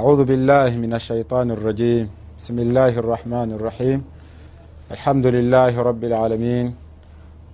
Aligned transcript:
أعوذ 0.00 0.24
بالله 0.24 0.70
من 0.80 0.96
الشيطان 0.96 1.50
الرجيم. 1.56 2.08
بسم 2.40 2.56
الله 2.58 2.92
الرحمن 3.04 3.48
الرحيم. 3.52 3.98
الحمد 4.96 5.26
لله 5.36 5.72
رب 5.76 6.02
العالمين 6.10 6.66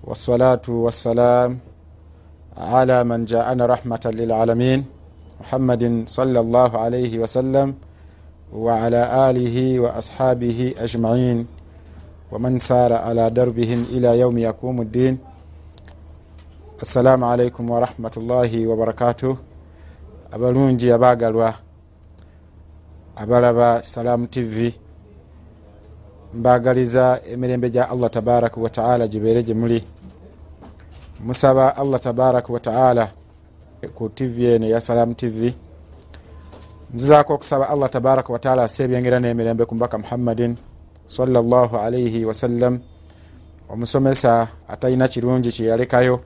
والصلاة 0.06 0.66
والسلام 0.68 1.50
على 2.54 2.98
من 3.10 3.24
جاءنا 3.26 3.66
رحمة 3.66 4.04
للعالمين. 4.20 4.78
محمد 5.42 5.82
صلى 6.06 6.38
الله 6.44 6.70
عليه 6.78 7.12
وسلم 7.18 7.68
وعلى 8.54 9.02
آله 9.30 9.56
وأصحابه 9.82 10.58
أجمعين. 10.78 11.38
ومن 12.30 12.52
سار 12.62 12.92
على 12.92 13.30
دربهم 13.30 13.80
إلى 13.90 14.10
يوم 14.22 14.38
يقوم 14.38 14.76
الدين. 14.86 15.14
السلام 16.78 17.20
عليكم 17.24 17.64
ورحمة 17.70 18.14
الله 18.16 18.66
وبركاته. 18.66 19.34
abalungi 20.32 20.92
abaagalwa 20.92 21.65
abalaba 23.16 23.82
salaamu 23.82 24.26
tv 24.26 24.74
mbagaliza 26.34 27.20
emirembe 27.32 27.70
gya 27.70 27.90
allah 27.90 28.10
tabaraka 28.10 28.60
wataala 28.60 29.08
gibeere 29.08 29.42
gye 29.42 29.54
muli. 29.54 29.84
Musaba 31.24 31.76
allah 31.76 32.00
tabaraka 32.00 32.52
wataala 32.52 33.10
ku 33.94 34.08
tv 34.08 34.54
eno 34.54 34.66
eya 34.66 34.80
salaamu 34.80 35.14
tv 35.14 35.54
nzizaako 36.94 37.34
okusaba 37.34 37.68
allah 37.68 37.90
tabaraka 37.90 38.32
wataala 38.32 38.62
ase 38.62 38.84
ebyengera 38.84 39.20
n'emirembe 39.20 39.64
ku 39.64 39.74
mbaka 39.74 39.98
muhammadin 39.98 40.56
salllah 41.06 41.70
alaihi 41.74 42.24
wasallam 42.24 42.80
omusomesa 43.68 44.48
atalina 44.68 45.08
kirungi 45.08 45.50
kyeyalekayo 45.50 46.20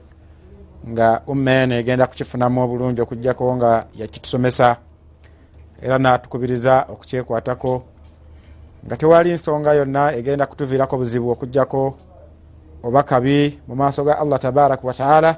nga 0.88 1.22
umma 1.26 1.50
eno 1.50 1.74
egenda 1.74 2.06
kukifunamu 2.06 2.62
obulungi 2.64 3.00
okugjako 3.00 3.56
nga 3.56 3.86
yakitusomesa 3.94 4.76
era 5.82 5.98
natukubiriza 5.98 6.86
okukyekwatako. 6.88 7.82
Nga 8.86 8.96
tewali 8.96 9.32
nsonga 9.32 9.74
yonna 9.74 10.12
egenda 10.12 10.46
kutuviirako 10.46 10.96
buzibu 10.96 11.30
okugjako 11.30 11.96
oba 12.82 13.02
kabi 13.02 13.60
mu 13.68 13.74
maaso 13.76 14.04
ga 14.04 14.18
allah 14.18 14.38
tabaraka 14.38 14.86
wataala 14.86 15.36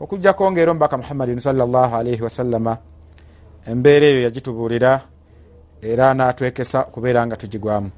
okugjako 0.00 0.50
ngaera 0.52 0.70
omubaka 0.70 0.98
muhammadin 0.98 1.38
salllahalaihi 1.38 2.22
wasallama 2.22 2.78
embeera 3.66 4.06
eyo 4.06 4.22
yagitubuulira 4.22 5.00
era 5.82 6.14
natwekesa 6.14 6.80
okubeera 6.80 7.26
nga 7.26 7.36
tugigwamu. 7.36 7.90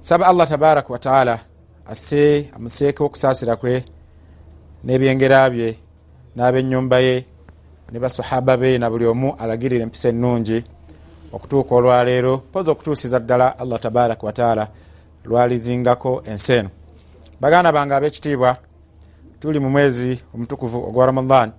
Saba 0.00 0.26
allah 0.26 0.48
tabaraka 0.48 0.92
wataala 0.92 1.38
asse 1.86 2.48
amuseeko 2.56 3.04
okusaasira 3.04 3.56
kwe 3.56 3.84
n'ebyengera 4.84 5.50
bye 5.50 5.76
n'abenyumba 6.36 6.98
ye 6.98 7.24
ne 7.92 7.98
basahaba 7.98 8.56
be 8.56 8.78
na 8.78 8.90
buli 8.90 9.06
omu 9.06 9.34
alagirira 9.38 9.82
empisa 9.82 10.08
ennungi. 10.08 10.64
Okutuuka 11.32 11.74
olwaleero 11.74 12.38
poza 12.38 12.70
okutuusiza 12.72 13.18
ddala 13.18 13.58
allah 13.58 13.80
tabaraka 13.80 14.26
wataala 14.26 14.68
lwalizingako 15.24 16.22
ensi 16.26 16.52
eno. 16.52 16.70
Baganda 17.40 17.72
bange 17.72 17.94
ab'ekitiibwa 17.94 18.56
tuli 19.40 19.58
mu 19.60 19.70
mwezi 19.70 20.22
omutukuvu 20.34 20.78
ogwa 20.88 21.06
ramadan. 21.06 21.52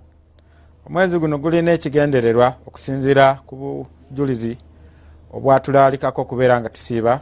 Omwezi 0.86 1.18
guno 1.18 1.38
gulina 1.38 1.72
ekigendererwa 1.72 2.54
okusinzira 2.66 3.34
ku 3.46 3.56
bujulizi 3.56 4.56
obwatulalikako 5.32 6.22
okubeera 6.22 6.60
nga 6.60 6.68
tusiiba. 6.68 7.20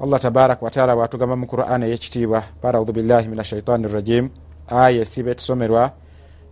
Allah 0.00 0.20
tabaraka 0.20 0.64
wataala 0.64 0.96
bwatugamba 0.96 1.36
mu 1.36 1.46
quran 1.46 1.82
ey'ekitiibwa 1.82 2.42
baraudhu 2.62 2.92
billahi 2.92 3.28
min 3.28 3.40
ashaitani 3.40 3.86
rrajim 3.86 4.28
aya 4.68 5.00
esiba 5.00 5.30
etusomerwa 5.30 5.92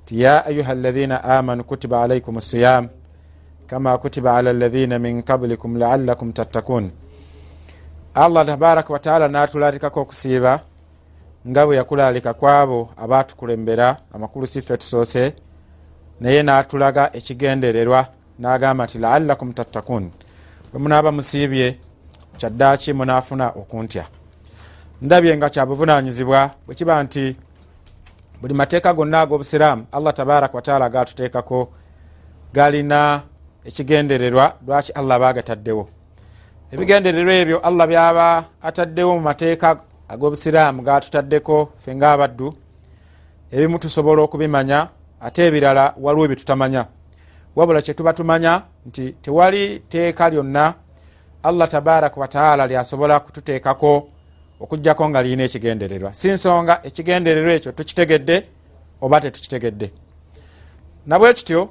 ti 0.05 0.23
ya 0.23 0.47
ayuha 0.47 0.73
alaina 0.73 1.25
amanu 1.25 1.65
kutiba 1.65 2.03
alaikum 2.03 2.41
siyam 2.41 2.89
kama 3.67 3.99
kutiba 3.99 4.37
ala 4.37 4.51
alaina 4.51 4.99
min 4.99 5.23
qablikum 5.23 5.77
laalakum 5.77 6.33
tattakun 6.33 6.91
allah 8.15 8.47
tabaraka 8.47 8.93
wataala 8.93 9.29
natulalikako 9.29 10.01
okusiiba 10.01 10.61
nga 11.49 11.67
bwe 11.67 11.77
yakulalika 11.77 12.35
kwabo 12.35 12.91
abatukulembera 12.97 13.97
amakulu 14.15 14.47
sife 14.47 14.77
tusoose 14.77 15.33
naye 16.21 16.43
natulaga 16.43 17.11
ekigendererwa 17.13 18.07
nagamba 18.39 18.85
nti 18.85 18.99
laalakum 18.99 19.53
tattakun 19.53 20.11
bwe 20.73 20.81
munaaba 20.81 21.13
musiibye 21.13 21.79
kyaddaki 22.37 22.93
munafuna 22.93 23.49
okuntya? 23.49 24.05
Ndabye 25.03 25.37
nga 25.37 25.51
kyabuvunanyizibwa 25.51 26.51
bwe 26.67 26.75
kiba 26.75 27.03
nti 27.03 27.37
buli 28.45 28.55
mateeka 28.55 28.93
gonna 28.93 29.21
ag'obusiraamu 29.21 29.87
allah 29.93 30.13
tabaraka 30.15 30.55
wataala 30.57 30.89
gatuteekako 30.89 31.69
galina 32.53 33.23
ekigendererwa 33.65 34.55
lwaki 34.67 34.93
allah 34.93 35.19
bagataddewo 35.19 35.89
ebigendererwa 36.73 37.35
ebyo 37.35 37.59
allah 37.59 37.87
byaba 37.89 38.45
ataddewo 38.63 39.15
mu 39.17 39.21
mateeka 39.21 39.81
ag'obusiraamu 40.09 40.83
gatutaddeko 40.83 41.73
fe 41.77 41.95
nga 41.97 42.13
abaddu 42.13 42.55
ebimu 43.53 43.79
tusobola 43.79 44.23
okubimanya 44.23 44.89
ate 45.21 45.47
ebirala 45.47 45.95
waliwo 45.97 46.25
ebitutamanya 46.25 46.85
wabula 47.57 47.83
kyetuba 47.83 48.13
tumanya 48.13 48.63
nti 48.87 49.13
tewali 49.25 49.79
teeka 49.89 50.31
lyonna 50.31 50.75
allah 51.43 51.69
tabaraka 51.69 52.21
wataala 52.21 52.67
lyasobola 52.67 53.21
kututeekako 53.21 54.09
okugjako 54.61 55.09
nga 55.09 55.23
lirina 55.23 55.45
ekigendererwa. 55.45 56.15
Si 56.15 56.29
nsonga 56.31 56.81
ekigendererwa 56.83 57.53
ekyo 57.53 57.73
tukitegedde 57.73 58.47
oba 59.01 59.21
tetukitegedde. 59.21 59.91
Nabwe 61.07 61.35
kityo 61.35 61.69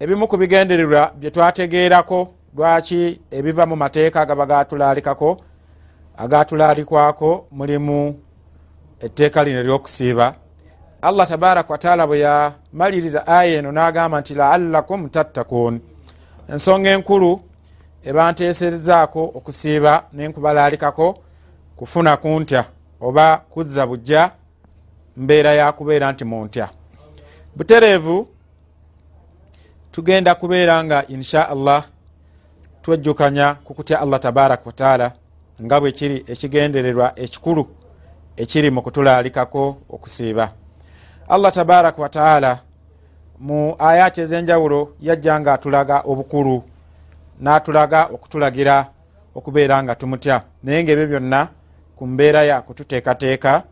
ebimu 0.00 0.28
ku 0.28 0.36
bigendererwa 0.36 1.12
byetwategeerako 1.16 2.28
lwaki 2.56 3.20
ebiva 3.30 3.66
mu 3.66 3.76
mateeka 3.76 4.20
agaba 4.20 4.46
gatulalikako 4.46 5.40
agatulalikwako 6.16 7.46
mulimu 7.50 8.20
etteeka 9.00 9.44
lino 9.44 9.60
ery'okusiiba. 9.60 10.34
Allah 11.02 11.28
tabaraka 11.28 11.72
wataala 11.72 12.06
bwe 12.06 12.18
yamaliriza 12.18 13.26
aya 13.26 13.58
eno 13.58 13.72
n'agamba 13.72 14.20
nti 14.20 14.34
laalakum 14.34 15.08
tattakun 15.08 15.80
ensonga 16.52 16.90
enkulu 16.90 17.40
ebanteeserezaako 18.04 19.22
okusiiba 19.38 20.04
nenkubalalikako 20.12 21.18
kufuna 21.78 22.16
kuntya 22.16 22.64
oba 23.00 23.36
kuzza 23.36 23.86
bujja 23.86 24.30
mbeera 25.16 25.52
yakubeera 25.52 26.12
nti 26.12 26.24
muntya. 26.24 26.68
Butereevu 27.56 28.28
tugenda 29.92 30.34
kubeera 30.34 30.84
nga 30.84 31.06
insha 31.06 31.48
allah 31.48 31.84
twejjukanya 32.82 33.54
ku 33.54 33.74
kutya 33.74 34.00
allah 34.00 34.20
tabaraka 34.20 34.62
wataala 34.66 35.12
nga 35.62 35.80
bwe 35.80 35.92
kiri 35.92 36.24
ekigendererwa 36.26 37.12
ekikulu 37.16 37.66
ekiri 38.36 38.70
mu 38.70 38.82
kutulalikako 38.82 39.76
okusiiba. 39.90 40.52
Allah 41.28 41.52
tabaraka 41.52 42.02
wataala 42.02 42.58
mu 43.38 43.74
ayaati 43.78 44.20
ez'enjawulo 44.20 44.96
yajja 45.00 45.40
nga 45.40 45.52
atulaga 45.52 46.00
obukulu 46.00 46.62
n'atulaga 47.40 48.08
okutulagira 48.14 48.86
okubeera 49.34 49.82
nga 49.82 49.94
tumutya. 49.94 50.42
Naye 50.62 50.82
ngaebyo 50.82 51.06
byonna 51.06 51.57
ku 51.98 52.06
mbeera 52.06 52.42
ya 52.42 52.62
kututeekateeka 52.62 53.62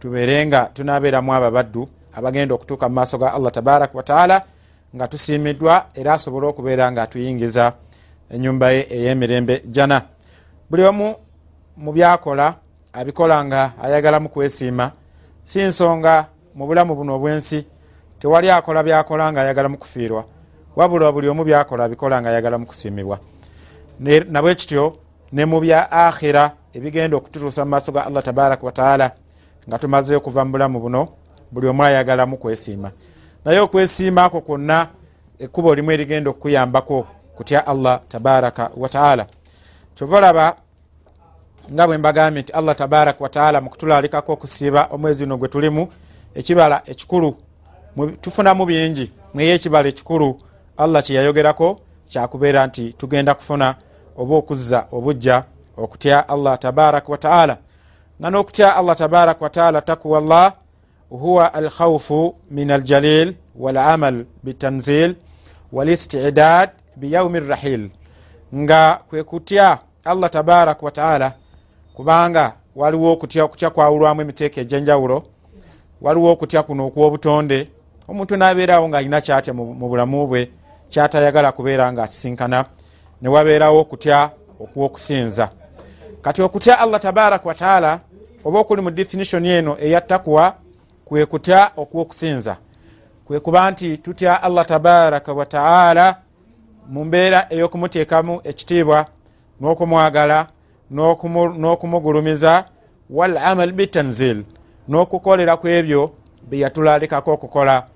tubeere 0.00 0.46
nga 0.46 0.70
tunabeeramu 0.74 1.34
ababaddu 1.34 1.88
abagenda 2.14 2.54
okutuuka 2.54 2.88
mu 2.88 2.94
maaso 2.94 3.18
ga 3.18 3.32
allah 3.32 3.52
tabaraka 3.52 3.94
wataala 3.94 4.42
nga 4.96 5.08
tusiimiddwa 5.08 5.86
era 5.94 6.12
asobole 6.12 6.46
okubeera 6.46 6.92
nga 6.92 7.02
atuyingiza 7.02 7.72
enyumba 8.30 8.70
ye 8.70 8.82
ey'emirembe 8.90 9.62
jana 9.70 10.02
buli 10.70 10.82
omu 10.82 11.14
mu 11.76 11.92
byakola 11.92 12.54
abikola 12.92 13.44
nga 13.44 13.72
ayagalamu 13.82 14.28
kwesiima 14.28 14.90
si 15.44 15.62
nsonga 15.62 16.26
mu 16.54 16.66
bulamu 16.66 16.94
buno 16.94 17.14
obwensi. 17.14 17.66
Tewali 18.18 18.50
akola 18.50 18.82
byakola 18.82 19.32
nga 19.32 19.40
ayagala 19.40 19.68
mu 19.68 19.78
kufiirwa 19.78 20.24
wabula 20.76 21.12
buli 21.12 21.28
omu 21.28 21.44
byakola 21.44 21.84
abikola 21.84 22.20
nga 22.20 22.28
ayagala 22.30 22.58
mu 22.58 22.66
kusiimibwa. 22.66 23.18
Nabwe 24.00 24.54
kityo 24.54 24.98
ne 25.32 25.44
mu 25.46 25.60
bya 25.60 25.90
akhira 25.90 26.52
ebigenda 26.72 27.16
okututuusa 27.16 27.64
mu 27.64 27.70
maaso 27.70 27.92
ga 27.92 28.06
allah 28.06 28.22
tabaraka 28.22 28.66
wataala 28.66 29.10
nga 29.68 29.78
tumaze 29.78 30.16
okuva 30.16 30.44
mu 30.44 30.52
bulamu 30.52 30.80
buno 30.80 31.08
buli 31.52 31.68
omu 31.68 31.84
ayagalamu 31.84 32.36
kwesiima. 32.36 32.90
Naye 33.44 33.60
okwesiima 33.60 34.24
ako 34.24 34.40
kwonna 34.40 34.88
ekkubo 35.38 35.74
limu 35.74 35.92
erigenda 35.92 36.30
okukuyambako 36.30 37.06
kutya 37.36 37.66
allah 37.66 38.00
tabaraka 38.08 38.70
wataala 38.76 39.26
kyova 39.94 40.16
olaba 40.16 40.56
nga 41.72 41.86
bwe 41.86 41.98
mbagambye 41.98 42.42
nti 42.42 42.52
allah 42.52 42.76
tabaraka 42.76 43.24
wataala 43.24 43.60
mu 43.60 43.70
kutulalikako 43.70 44.32
okusiiba 44.32 44.88
omwezi 44.90 45.24
uno 45.24 45.36
gwe 45.36 45.48
tulimu 45.48 45.88
ekibala 46.34 46.82
ekikulu 46.86 47.36
tufunamu 48.20 48.66
bingi. 48.66 49.12
Naye 49.34 49.54
ekibala 49.54 49.88
ekikulu 49.88 50.40
allah 50.76 51.02
kyeyayogerako 51.02 51.80
kyakubeera 52.08 52.66
nti 52.66 52.92
tugenda 52.92 53.34
kufuna 53.34 53.74
oba 54.16 54.36
okuzza 54.36 54.86
obujja 54.92 55.44
okutya 55.78 56.28
allah 56.28 56.58
tabaraka 56.58 57.12
wataala 57.12 57.56
nga 58.20 58.30
n'okutya 58.30 58.76
allah 58.76 58.96
tabaraka 58.96 59.44
wataala 59.44 59.82
takuwa 59.82 60.20
llah 60.20 60.52
huwa 61.10 61.54
alkhaufu 61.54 62.34
min 62.50 62.70
aljalil 62.70 63.34
walamal 63.56 64.24
bitanzil 64.42 65.14
walistidad 65.72 66.70
biyaumi 66.96 67.40
rahil 67.40 67.90
nga 68.54 69.00
kwekutya 69.08 69.78
allah 70.04 70.30
tabaraka 70.30 70.86
wataala 70.86 71.32
kubanga 71.94 72.52
waliwo 72.76 73.12
okutya 73.12 73.44
okutya 73.44 73.70
kwawulwamu 73.70 74.20
emiteeka 74.20 74.60
egyenjawulo 74.60 75.22
waliwo 76.00 76.32
okutya 76.32 76.62
kuno 76.62 76.86
okwobutonde. 76.86 77.68
Omuntu 78.08 78.36
nabeerawo 78.36 78.88
ngaalina 78.88 79.20
kyatya 79.20 79.54
mu 79.54 79.88
bulamu 79.88 80.26
bwe 80.26 80.50
kyatayagala 80.90 81.52
kubeera 81.52 81.92
nga 81.92 82.02
asisinkana 82.02 82.64
newabeerawo 83.22 83.80
okutya 83.80 84.30
okwokusinza 84.60 85.50
kati 86.22 86.42
okutya 86.42 86.78
allah 86.78 87.00
tabaraka 87.00 87.48
wataala 87.48 88.00
oba 88.44 88.58
okuli 88.58 88.82
mu 88.82 88.90
definition 88.90 89.46
eno 89.46 89.76
eyattakuwa 89.80 90.54
kwekutya 91.04 91.70
okwokusinza. 91.76 92.56
Kwekuba 93.24 93.70
nti 93.70 93.98
tutya 93.98 94.42
allah 94.42 94.66
tabaraka 94.66 95.32
wataala 95.32 96.16
mu 96.88 97.04
mbeera 97.04 97.46
ey'okumuteekamu 97.50 98.40
ekitiibwa 98.44 99.06
n'okumwagala 99.60 100.46
n'okumugulumiza 100.90 102.64
wal 103.10 103.38
amal 103.38 103.72
bitanzil 103.72 104.44
n'okukolera 104.88 105.56
ku 105.56 105.68
ebyo 105.68 106.10
byeyatulalikako 106.48 107.32
okukola. 107.32 107.86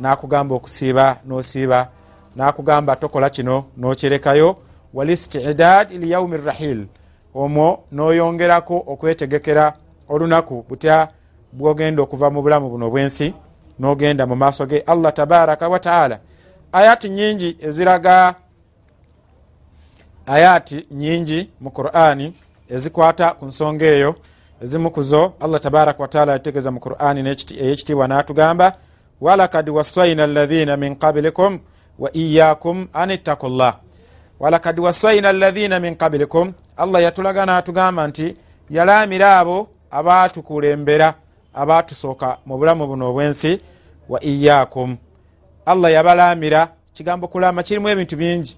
N'akugamba 0.00 0.54
okusiiba 0.54 1.16
n'osiiba. 1.26 1.88
N'akugamba 2.36 2.96
tokola 2.96 3.30
kino 3.30 3.64
n'okirekayo 3.78 4.56
walistidad 4.94 5.92
liyaumi 5.92 6.36
rahil 6.36 6.86
omwo 7.34 7.84
n'oyongerako 7.92 8.84
okwetegekera 8.86 9.72
olunaku 10.08 10.64
butya 10.68 11.08
bwogenda 11.52 12.02
okuva 12.02 12.30
mu 12.30 12.42
bulamu 12.42 12.70
buno 12.70 12.90
bwensi 12.90 13.34
n'ogenda 13.78 14.26
mu 14.26 14.36
maaso 14.36 14.66
ge 14.66 14.78
allah 14.86 15.12
tabaraka 15.12 15.68
wataala 15.68 16.18
ayati 16.72 17.08
nyingi 17.08 17.56
eziraga 17.60 18.34
ayati 20.26 20.86
nyingi 20.90 21.50
mu 21.60 21.70
qurani 21.70 22.34
ezikwata 22.68 23.30
ku 23.30 23.44
nsonga 23.44 23.84
eyo 23.84 24.14
ezimukuzo 24.62 25.32
allah 25.40 25.60
tabaraka 25.60 26.02
wataala 26.02 26.32
yategeza 26.32 26.70
mu 26.70 26.80
qurani 26.80 27.20
eyekitiibwa 27.60 28.08
natugamba 28.08 28.76
walakad 29.20 29.68
wasaina 29.68 30.24
alaina 30.24 30.76
min 30.76 30.96
qablikum 30.96 31.58
wa 31.98 32.16
iyakum 32.16 32.88
an 32.92 33.10
ittaku 33.10 33.48
llah 33.48 33.76
walakad 34.42 34.80
wasaina 34.80 35.28
alaina 35.28 35.80
min 35.80 35.96
qablikum. 35.96 36.52
Allah 36.76 37.02
yatulaga 37.02 37.46
natugamba 37.46 38.08
nti 38.08 38.36
yalamira 38.70 39.38
abo 39.38 39.68
abatukulembera 39.90 41.14
abatusooka 41.54 42.38
mu 42.46 42.58
bulamu 42.58 42.86
buno 42.86 43.10
obwensi 43.10 43.60
wa 44.08 44.24
iyakum 44.24 44.96
allah 45.66 45.92
yabalamira 45.92 46.68
kigambo 46.92 47.28
kulama 47.28 47.62
kirimu 47.62 47.88
ebintu 47.88 48.16
bingi. 48.16 48.56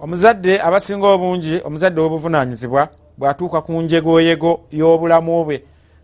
Omuzadde 0.00 0.60
abasinga 0.60 1.06
obungi 1.06 1.60
omuzadde 1.64 2.00
wobuvunanyizibwa 2.00 2.88
bwatuuka 3.18 3.60
ku 3.60 3.72
njegoyego 3.72 4.60
y'obulamu 4.72 5.44
bwe 5.44 5.62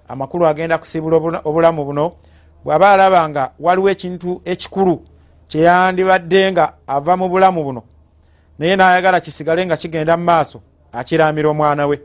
amakulu 0.09 0.47
agenda 0.47 0.79
kusiibula 0.79 1.41
obulamu 1.45 1.85
buno 1.85 2.13
bw'aba 2.65 2.93
alaba 2.93 3.29
nga 3.29 3.51
waliwo 3.61 3.91
ekintu 3.91 4.41
ekikulu 4.45 5.03
kyeyandibadde 5.49 6.53
nga 6.53 6.73
ava 6.87 7.17
mu 7.17 7.29
bulamu 7.29 7.65
buno 7.65 7.83
naye 8.59 8.77
nayagala 8.77 9.21
kisigale 9.21 9.67
nga 9.67 9.77
kigenda 9.77 10.17
mu 10.17 10.25
maaso 10.25 10.61
akiramira 10.93 11.51
omwana 11.51 11.87
we. 11.87 12.01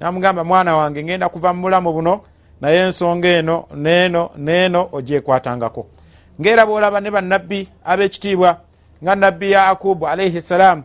Namugamba 0.00 0.44
mwana 0.44 0.76
wange 0.76 1.04
ngenda 1.04 1.28
kuva 1.28 1.52
mu 1.52 1.62
bulamu 1.62 1.92
buno 1.92 2.20
naye 2.60 2.86
ensonga 2.86 3.28
eno 3.28 3.64
neeno 3.74 4.30
neeno 4.36 4.88
ogyekwatangako. 4.92 5.86
Ngaera 6.40 6.66
bwolaba 6.66 7.00
ne 7.00 7.10
bannabbi 7.10 7.68
ab'ekitiibwa 7.84 8.56
nga 9.02 9.14
nabbi 9.14 9.50
yakubu 9.50 10.08
alaihi 10.08 10.40
ssalaamu 10.40 10.82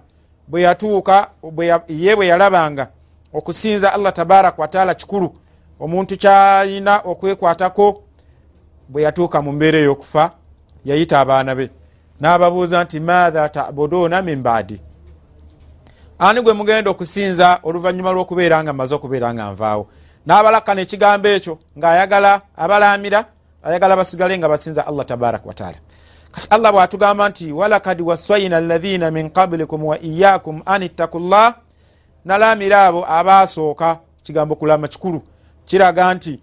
bwe 0.47 0.61
yatuuka 0.61 1.27
ye 1.87 2.15
bwe 2.15 2.27
yalabanga 2.27 2.87
okusinza 3.33 3.93
allah 3.93 4.13
tabaraka 4.13 4.61
wataala 4.61 4.93
kikulu 4.93 5.35
omuntu 5.79 6.17
kyalina 6.17 7.01
okwekwatako 7.05 8.03
bwe 8.89 9.01
yatuuka 9.03 9.41
mu 9.41 9.51
mbeera 9.51 9.79
ey'okufa 9.79 10.31
yayita 10.85 11.19
abaana 11.19 11.55
be. 11.55 11.69
N'ababuuza 12.21 12.83
nti 12.83 12.99
maatha 12.99 13.49
tabuduuna 13.49 14.21
min 14.21 14.41
baadi 14.41 14.81
ani 16.19 16.41
gwe 16.41 16.53
mugenda 16.53 16.91
okusinza 16.91 17.59
oluvannyuma 17.63 18.11
lw'okubeera 18.11 18.63
nga 18.63 18.73
maze 18.73 18.95
okubeera 18.95 19.33
nga 19.33 19.51
nvaawo? 19.51 19.87
N'abalakana 20.25 20.81
ekigambo 20.81 21.27
ekyo 21.27 21.57
ng'ayagala 21.77 22.41
abalamira 22.57 23.25
ayagala 23.63 23.95
basigale 23.95 24.37
nga 24.37 24.49
basinza 24.49 24.87
allah 24.87 25.05
tabaraka 25.05 25.47
wataala 25.47 25.77
kati 26.31 26.47
allah 26.49 26.71
bwatugamba 26.71 27.29
nti 27.29 27.51
walakad 27.51 28.01
wasaina 28.01 28.57
alaina 28.57 29.11
min 29.11 29.29
qablikum 29.29 29.85
wa 29.85 29.99
iyakum 30.01 30.61
an 30.65 30.83
ittaku 30.83 31.19
llah 31.19 31.55
nalamira 32.25 32.85
abo 32.85 33.05
abasooka 33.07 33.99
kigambo 34.23 34.55
kulama 34.55 34.87
kikulu 34.87 35.21
kiraga 35.65 36.13
nti 36.13 36.39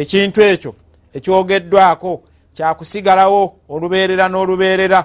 ekintu 0.00 0.42
ekyo 0.42 0.74
ekyogeddwako 1.14 2.22
kyakusigalawo 2.54 3.54
olubeerera 3.68 4.28
n'olubeerera. 4.28 5.04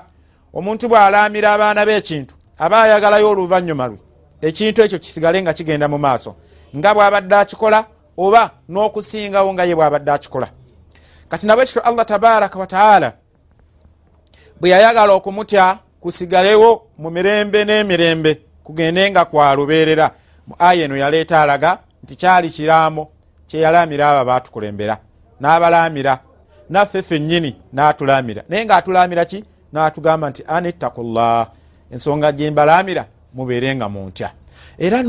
Omuntu 0.54 0.88
bw'alamira 0.88 1.54
abaana 1.54 1.86
b'ekintu 1.86 2.36
aba 2.58 2.82
ayagalayo 2.82 3.30
oluvanyuma 3.30 3.88
lwe. 3.88 3.98
Ekintu 4.42 4.82
ekyo 4.82 5.00
kisigale 5.00 5.42
nga 5.42 5.54
kigenda 5.54 5.88
mu 5.88 5.98
maaso. 5.98 6.36
Nga 6.78 6.94
bwabadde 6.94 7.36
akikola 7.36 7.86
oba 8.18 8.52
n'okusingawo 8.70 9.54
nga 9.54 9.64
ye 9.64 9.76
bwabadde 9.76 10.12
akikola. 10.12 10.48
Kati 11.30 11.48
nabwe 11.48 11.66
kityo 11.66 11.82
allah 11.82 12.06
tabaraka 12.06 12.60
wataala 12.60 13.14
bwe 14.60 14.70
yayagala 14.70 15.14
okumutya 15.14 15.78
kusigalewo 16.00 16.88
mu 16.98 17.10
mirembe 17.10 17.66
n'emirembe 17.66 18.42
kugende 18.64 19.12
nga 19.12 19.26
kwalubeerera 19.26 20.12
mu 20.48 20.56
aya 20.60 20.86
eno 20.86 20.98
yaleeta 20.98 21.42
alaga 21.42 21.80
nti 22.04 22.16
kyali 22.16 22.50
kiraamo 22.50 23.10
kyeyalamira 23.48 24.10
abo 24.10 24.26
batukulembera 24.26 24.98
n'abalamira 25.42 26.20
naffe 26.70 27.02
fennyini 27.02 27.56
n'atulamira. 27.74 28.44
Naye 28.50 28.66
ng'atulamira 28.66 29.26
ki? 29.26 29.44
N'atugamba 29.74 30.30
nti 30.30 30.44
anittakullah 30.48 31.48
ensonga 31.92 32.32
gyembalamira 32.32 33.06
mubeere 33.34 33.76
nga 33.76 33.90
muntya 33.90 34.32
era 34.78 35.04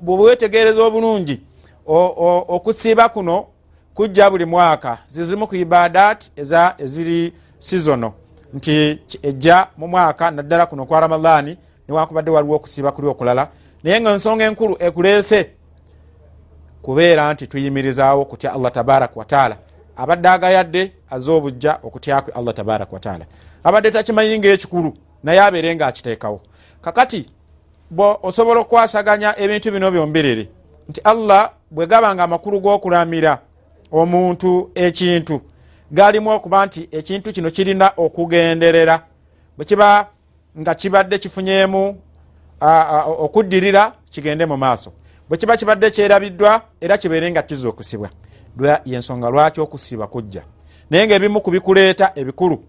bwewetegereza 0.00 0.82
obulungi 0.84 1.40
okusiiba 1.86 3.08
kuno 3.08 3.46
kujja 3.94 4.30
buli 4.30 4.44
mwaka 4.44 4.98
zizimu 5.08 5.46
ku 5.46 5.54
ibadat 5.56 6.30
eziri 6.78 7.32
sizono. 7.58 8.12
Nti 8.54 8.98
ejja 9.22 9.66
mu 9.76 9.88
mwaka 9.88 10.30
naddala 10.30 10.66
kuno 10.66 10.86
kwa 10.86 11.00
ramadani 11.00 11.56
niwankubadde 11.88 12.30
waliwo 12.30 12.56
okusiiba 12.56 12.92
kuli 12.92 13.08
okulala. 13.08 13.48
Naye 13.82 14.00
nga 14.00 14.10
ensonga 14.10 14.44
enkulu 14.44 14.76
ekuleese 14.80 15.50
kubeera 16.82 17.32
nti 17.32 17.46
tuyimirizaawo 17.46 18.22
okutya 18.22 18.52
allah 18.52 18.72
tabaraka 18.72 19.12
wataala 19.16 19.56
abadde 19.96 20.28
agayadde 20.28 20.92
aze 21.10 21.30
obujja 21.30 21.78
okutyakwe 21.82 22.32
allah 22.34 22.54
tabaraka 22.54 22.92
wataala 22.92 23.24
abadde 23.64 23.90
takimanyi 23.90 24.38
ngaekikulu 24.38 24.96
naye 25.24 25.40
abeere 25.40 25.74
nga 25.74 25.86
akiteekawo 25.86 26.40
kakati 26.80 27.30
osobola 28.22 28.60
okukwasaganya 28.60 29.38
ebintu 29.40 29.72
bino 29.72 29.90
byombiriri 29.90 30.48
nti 30.88 31.00
allah 31.04 31.52
bwe 31.70 31.86
gaba 31.86 32.14
nga 32.14 32.24
amakulu 32.24 32.60
g'okulamira 32.60 33.38
omuntu 33.92 34.70
ekintu 34.74 35.40
galimu 35.90 36.30
okuba 36.30 36.66
nti 36.66 36.88
ekintu 36.92 37.32
kino 37.32 37.50
kirina 37.50 37.92
okugenderera. 37.96 39.02
Bwe 39.56 39.64
kiba 39.64 40.06
nga 40.58 40.74
kibadde 40.74 41.18
kifunyemu 41.18 41.98
okuddirira 43.18 43.92
kigende 44.10 44.46
mu 44.46 44.56
maaso. 44.56 44.92
Bwe 45.28 45.38
kiba 45.38 45.56
kibadde 45.56 45.90
kyerabiddwa 45.90 46.62
era 46.80 46.98
kibeere 46.98 47.30
nga 47.30 47.42
kiza 47.42 47.68
okusibwa. 47.68 48.10
Yensonga 48.84 49.30
lwaki 49.30 49.60
okusibwa 49.60 50.06
kujja? 50.06 50.42
Naye 50.90 51.06
ngaebimu 51.06 51.40
ku 51.40 51.50
bikuleeta 51.50 52.12
ebikulu 52.14 52.64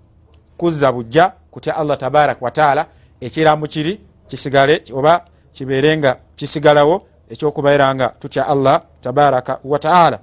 kuzza 0.58 0.92
bujja 0.92 1.34
kutya 1.52 1.76
allah 1.78 1.98
tabaraka 1.98 2.46
wataala 2.46 2.86
ekiramu 3.22 3.68
kiri 3.68 4.00
kisigale 4.28 4.84
oba 4.94 5.26
kibeere 5.54 5.98
nga 5.98 6.18
kisigalawo 6.36 7.08
ekyokubeera 7.30 7.96
nga 7.96 8.08
tutya 8.20 8.48
allah 8.48 8.82
tabaraka 9.02 9.60
wataala 9.64 10.20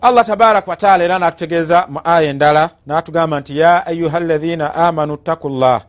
allah 0.00 0.24
tabaraka 0.24 0.70
wataala 0.70 1.04
era 1.04 1.18
natutegeeza 1.18 1.86
mu 1.88 2.00
aya 2.04 2.30
endala 2.30 2.70
natugamba 2.86 3.40
nti 3.40 3.58
ya 3.58 3.86
ayuha 3.86 4.18
alaina 4.18 4.74
amanu 4.74 5.16
ttaku 5.16 5.48
llah 5.48 5.80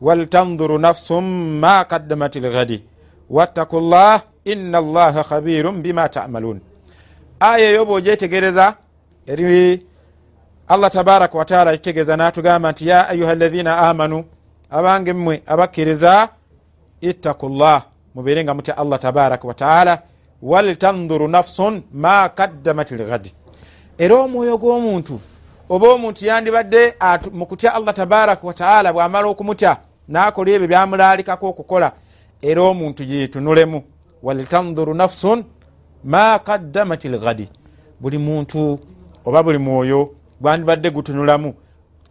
waltanduru 0.00 0.78
nafsum 0.78 1.24
ma 1.60 1.84
kaddamat 1.84 2.36
lghadi 2.36 2.82
wattaku 3.30 3.80
llah 3.80 4.22
ina 4.44 4.78
allaha 4.78 5.22
khabirun 5.24 5.82
bima 5.82 6.08
tamalun 6.08 6.60
aya 7.40 7.70
eyo 7.70 7.84
bwogyetegereza 7.84 8.74
eri 9.26 9.85
allah 10.68 10.90
tabaraka 10.90 11.38
wataala 11.38 11.72
ekitegeeza 11.72 12.16
natugamba 12.16 12.72
nti 12.72 12.88
ya 12.88 13.08
ayuha 13.08 13.32
alaina 13.32 13.78
amanu 13.78 14.24
abange 14.70 15.12
mmwe 15.12 15.42
abakkiriza 15.46 16.28
ittaku 17.00 17.48
llah 17.48 17.82
mubeere 18.14 18.44
nga 18.44 18.54
mutya 18.54 18.78
allah 18.78 18.98
tabaraka 18.98 19.48
wataala 19.48 20.02
waltanduru 20.42 21.28
nafsun 21.28 21.82
ma 21.92 22.28
kaddamat 22.28 22.90
lghadi 22.92 23.34
era 23.98 24.14
omwoyo 24.14 24.58
gw'omuntu 24.58 25.20
oba 25.68 25.88
omuntu 25.88 26.26
yandibadde 26.26 26.94
mukutya 27.32 27.74
allah 27.74 27.94
tabaraka 27.94 28.46
wataala 28.46 28.92
bwamala 28.92 29.26
okumutya 29.28 29.76
nakola 30.08 30.50
ebyo 30.50 30.68
byamulalikako 30.68 31.48
okukola 31.48 31.92
era 32.42 32.62
omuntu 32.62 33.02
yetunulemu 33.02 33.82
walitanzuru 34.22 34.94
nafsun 34.94 35.44
ma 36.04 36.38
kaddamat 36.38 37.04
lgadi 37.04 37.48
buli 38.00 38.18
muntu 38.18 38.78
oba 39.24 39.42
buli 39.42 39.58
mwoyo 39.58 40.10
gwandibadde 40.40 40.90
gutunulamu. 40.90 41.54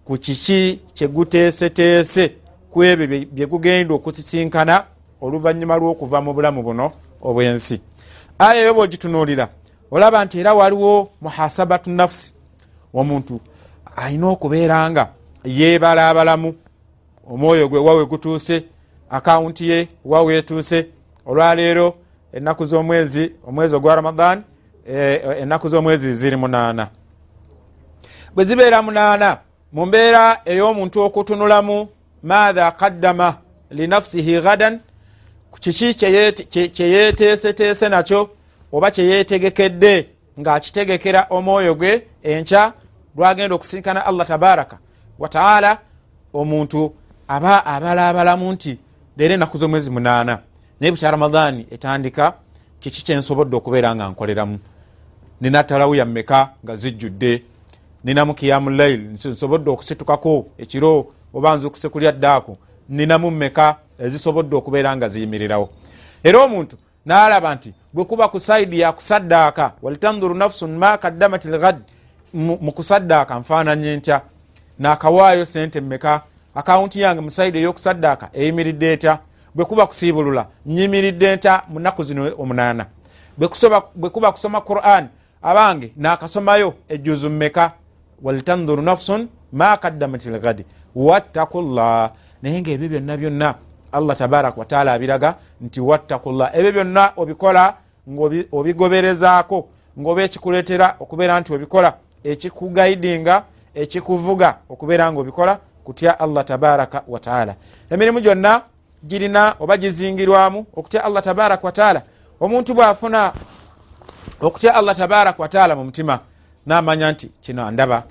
Ku 0.05 0.17
kiki 0.17 0.79
kyeguteeseteese 0.93 2.35
ku 2.71 2.83
ebyo 2.83 3.25
byegugenda 3.31 3.93
okusisinkana 3.93 4.83
oluvanyuma 5.21 5.75
lwokuva 5.77 6.21
mu 6.21 6.33
bulamu 6.33 6.63
buno 6.63 6.91
obwensi? 7.21 7.81
Aya 8.39 8.61
eyo 8.61 8.73
bwogitunuulira 8.73 9.49
olaba 9.91 10.25
nti 10.25 10.39
era 10.39 10.53
waliwo 10.53 11.09
muhasabatu 11.21 11.89
nafsi. 11.91 12.33
Omuntu 12.93 13.39
alina 13.95 14.27
okubeera 14.27 14.89
nga 14.91 15.09
yebalabalamu 15.43 16.55
omwoyo 17.27 17.67
gwe 17.69 17.79
wawe 17.79 18.05
gutuuse 18.05 18.63
akawunti 19.09 19.69
ye 19.69 19.87
wawe 20.05 20.37
etuuse 20.37 20.87
olwaleero 21.25 21.95
enaku 22.33 22.65
zomwezi 22.65 23.31
omwezi 23.47 23.75
ogwa 23.75 23.95
ramadan 23.95 24.43
eh, 24.87 25.21
enaku 25.41 25.67
zomwezi 25.67 26.13
ziri 26.13 26.35
munaana 26.35 26.87
bwe 28.35 28.43
zibeera 28.43 28.81
munaana 28.81 29.37
mu 29.71 29.85
mbeera 29.85 30.41
ey'omuntu 30.45 31.01
okutunulamu 31.01 31.87
maatha 32.23 32.71
kaddama 32.71 33.37
linafsihi 33.71 34.41
gadan 34.41 34.79
kiki 35.59 35.93
kyeyeteeseteese 36.69 37.89
nakyo 37.89 38.29
oba 38.71 38.91
kyeyetegekedde 38.91 40.09
ngaakitegekera 40.39 41.27
omwoyo 41.29 41.75
gwe 41.75 42.07
enkya 42.23 42.73
lwagenda 43.15 43.55
okusinkana 43.55 44.05
allah 44.05 44.27
tabaraka 44.27 44.77
wataala 45.19 45.77
omuntu 46.33 46.93
aba 47.27 47.65
abalabalamu 47.65 48.51
nti 48.51 48.77
leero 49.17 49.33
enaku 49.33 49.57
z'omwezi 49.57 49.89
munaana 49.91 50.39
naye 50.79 50.91
bukya 50.91 51.11
ramadaani 51.11 51.67
etandika 51.71 52.33
kiki 52.79 53.03
kyensobodde 53.03 53.55
okubeera 53.55 53.95
nga 53.95 54.09
nkoleramu? 54.09 54.59
Nina 55.41 55.63
talawuya 55.63 56.05
mmeka 56.05 56.49
nga 56.63 56.75
zijjudde 56.75 57.43
ninamu 58.05 58.33
kiyamu 58.33 58.69
lail 58.69 59.01
nsobodde 59.11 59.69
okusitukako 59.71 60.45
ekiro 60.57 61.07
oba 61.33 61.55
nza 61.55 61.67
okusekulya 61.67 62.11
ddaaku 62.11 62.57
ninamu 62.89 63.31
mmeka 63.31 63.75
ezisobodde 63.99 64.55
okubeera 64.55 64.95
nga 64.95 65.07
ziyimirirawo 65.09 65.69
era 66.23 66.39
omuntu 66.39 66.77
naalaba 67.05 67.55
nti 67.55 67.73
bwe 67.93 68.05
kuba 68.05 68.27
ku 68.27 68.39
saidi 68.39 68.79
yakusaddaaka 68.79 69.73
walitanzuru 69.81 70.35
nafsun 70.35 70.77
ma 70.77 70.97
kaddamat 70.97 71.45
lgad 71.45 71.77
mu 72.35 72.71
kusaddaaka 72.71 73.39
nfaananye 73.39 73.95
ntya? 73.95 74.21
Naakawaayo 74.79 75.45
sente 75.45 75.81
mmeka 75.81 76.21
akawunti 76.55 77.01
yange 77.01 77.21
mu 77.21 77.31
saidi 77.31 77.57
ey'okusaddaaka 77.57 78.29
eyimiridde 78.33 78.93
etya? 78.93 79.19
Bwe 79.55 79.65
kuba 79.65 79.87
kusiibulula 79.87 80.47
nyimiridde 80.65 81.35
ntya 81.35 81.63
mu 81.67 81.79
nnaku 81.79 82.03
zino 82.03 82.31
omunaana? 82.37 82.85
Bwe 83.95 84.09
kuba 84.09 84.31
kusoma 84.31 84.61
quran 84.61 85.07
abange 85.41 85.93
naakasomayo 85.97 86.73
ejuzu 86.89 87.29
mmeka 87.29 87.71
walitanzuru 88.23 88.81
nafsun 88.81 89.27
ma 89.51 89.77
kaddamat 89.77 90.25
lgadi 90.25 90.65
wattakullah 90.95 92.11
naye 92.41 92.61
ngaebyo 92.61 92.89
byonna 92.89 93.17
byonna 93.17 93.55
allah 93.91 94.17
tabaraka 94.17 94.59
wataala 94.59 94.93
abiraga 94.93 95.35
nti 95.61 95.81
wattakullah 95.81 96.55
ebyo 96.55 96.71
byonna 96.71 97.11
obikola 97.17 97.73
ngaobigoberezaako 98.09 99.67
ngaoba 99.99 100.21
ekikuletera 100.21 100.95
okubeera 100.99 101.39
nti 101.39 101.53
obikola 101.53 101.93
ekikugaidinga 102.23 103.43
ekikuvuga 103.75 104.57
okubeera 104.69 105.11
nga 105.11 105.19
obikola 105.19 105.59
kutya 105.83 106.19
allah 106.19 106.45
tabaraka 106.45 107.03
wataala 107.07 107.55
emirimu 107.89 108.19
gyonna 108.19 108.61
girina 109.07 109.55
oba 109.59 109.77
gizingirwamu 109.77 110.65
okutya 110.75 111.03
allah 111.03 111.23
tabaraka 111.23 111.67
wataala 111.67 112.01
omuntu 112.39 112.73
bwafuna 112.73 113.33
okutya 114.41 114.75
allah 114.75 114.95
tabaraka 114.95 115.43
wataala 115.43 115.75
mu 115.75 115.83
mutima 115.83 116.19
namanya 116.65 117.11
nti 117.11 117.29
kino 117.41 117.71
ndaba 117.71 118.03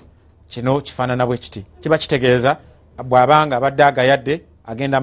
kino 0.49 0.81
kifaanana 0.81 1.25
bwe 1.25 1.37
kiti. 1.37 1.65
Kiba 1.81 1.97
kitegeeza 1.97 2.57
bwabanga 3.03 3.57
abadde 3.57 3.83
agayadde 3.83 4.41
agenda 4.65 5.01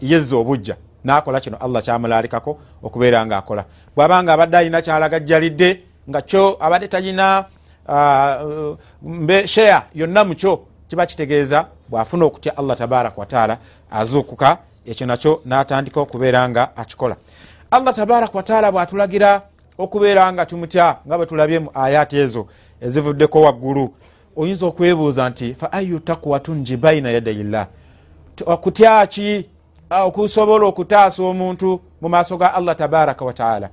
yezza 0.00 0.36
obujja 0.36 0.76
nakola 1.04 1.40
kino 1.40 1.56
allah 1.56 1.82
kyamulalikako 1.82 2.58
okubeera 2.82 3.26
nga 3.26 3.36
akola 3.36 3.64
bwabanga 3.96 4.32
abadde 4.32 4.56
alina 4.56 4.82
kyalagajjalidde 4.82 5.80
nga 6.10 6.22
kyo 6.22 6.56
abadde 6.60 6.88
talina 6.88 7.44
sheya 9.44 9.82
yonna 9.94 10.24
mukyo 10.24 10.60
kiba 10.88 11.06
kitegeeza 11.06 11.66
bwafuna 11.88 12.24
okutya 12.24 12.56
allah 12.56 12.76
tabaraka 12.76 13.20
wataala 13.20 13.58
azuukuka 13.90 14.58
ekyo 14.86 15.06
nakyo 15.06 15.40
natandika 15.44 16.00
okubeera 16.00 16.48
nga 16.48 16.76
akikola. 16.76 17.16
Allah 17.70 17.94
tabaraka 17.94 18.38
wataala 18.38 18.72
bwatulagira 18.72 19.42
okubeera 19.78 20.32
nga 20.32 20.46
tumutya 20.46 20.96
nga 21.06 21.16
bwe 21.16 21.26
tulabye 21.26 21.58
mu 21.58 21.70
ayati 21.74 22.16
ezo 22.18 22.46
ezivuddeko 22.80 23.40
waggulu. 23.40 23.90
Oyinza 24.36 24.66
okwebuuza 24.66 25.30
nti 25.30 25.54
fa 25.54 25.72
ayu 25.72 26.00
takwatun 26.00 26.76
baina 26.76 27.10
yadaillah 27.10 27.66
kutyaki 28.60 29.46
okusobola 29.90 30.66
okutaasa 30.66 31.22
omuntu 31.22 31.80
mu 32.00 32.08
maaso 32.08 32.36
ga 32.36 32.54
allah 32.54 32.76
tabaraka 32.76 33.24
wataala 33.24 33.70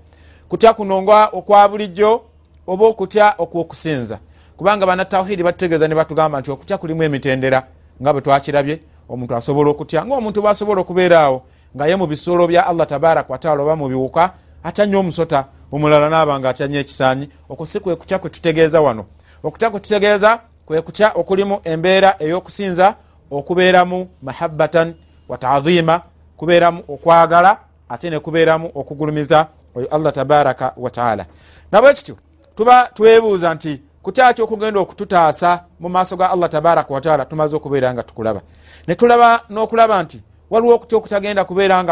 kutya 0.50 0.74
kunonga 0.74 1.30
okwa 1.34 1.70
bulijjo 1.70 2.22
oba 2.68 2.86
okutya 2.86 3.36
okwokusinza? 3.38 4.20
Kubanga 4.58 4.86
banatawhidi 4.86 5.44
batutegeeza 5.44 5.88
ne 5.88 5.96
batugamba 5.96 6.40
nti 6.40 6.52
okutya 6.52 6.78
kulimu 6.78 7.04
emitendera 7.04 7.64
nga 8.02 8.14
bwe 8.14 8.22
twakirabye 8.22 8.80
omuntu 9.10 9.36
asobola 9.36 9.70
okutya. 9.70 10.06
Ngaomuntu 10.06 10.42
bwasobola 10.42 10.82
okubeeraawo 10.82 11.42
nga 11.76 11.88
ye 11.88 11.96
mu 11.96 12.08
bisolo 12.08 12.48
bya 12.48 12.68
allah 12.68 12.88
tabaraka 12.88 13.34
wataala 13.34 13.64
oba 13.64 13.76
mu 13.76 13.88
biwuka 13.90 14.34
atya 14.64 15.00
omusota 15.00 15.46
omulala 15.72 16.10
naaba 16.10 16.40
nga 16.40 16.50
atya 16.50 16.66
ekisanyi 16.80 17.30
okwo 17.50 17.66
si 17.66 17.80
kwe 17.80 17.96
kutya 17.96 18.20
kwe 18.20 18.30
tutegeeza 18.30 18.82
wano. 18.82 19.06
Okutya 19.44 19.70
kwe 19.70 19.80
tutegeeza 19.80 20.40
kwe 20.66 20.82
kutya 20.82 21.12
okulimu 21.16 21.60
embeera 21.64 22.16
ey'okusinza 22.20 22.96
okubeeramu 23.32 24.08
mahabbatan 24.22 24.94
wa 25.28 25.38
taadhima 25.38 26.02
kubeeramu 26.38 26.84
okwagala 26.88 27.58
ate 27.90 28.10
nekubeeramu 28.10 28.72
okugulumiza 28.76 29.48
oyo 29.76 29.88
allah 29.92 30.14
tabaraka 30.14 30.74
wataala 30.78 31.26
nabwe 31.72 31.94
kityo 31.94 32.16
tuba 32.56 32.90
twebuuza 32.94 33.54
nti 33.54 33.82
kutyaki 34.02 34.42
okugenda 34.42 34.80
okututaasa 34.80 35.64
mu 35.80 35.90
maaso 35.90 36.16
ga 36.16 36.32
allah 36.32 36.50
tabaraka 36.50 36.94
wataala 36.94 37.26
tumaze 37.26 37.56
okubeera 37.56 37.94
nga 37.94 38.04
tukulaba? 38.04 38.42
Netulaba 38.88 39.42
n'okulaba 39.50 40.04
nti 40.04 40.22
waliwo 40.50 40.76
okutya 40.76 40.98
okutagenda 40.98 41.46
kubeera 41.46 41.84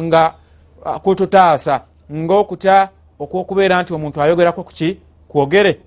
nga 0.00 0.34
kututaasa 1.02 1.80
ngaokutya 2.12 2.88
okwokubeera 3.18 3.82
nti 3.82 3.94
omuntu 3.94 4.22
ayogerako 4.22 4.62
kuki 4.62 4.98
kwogere. 5.28 5.80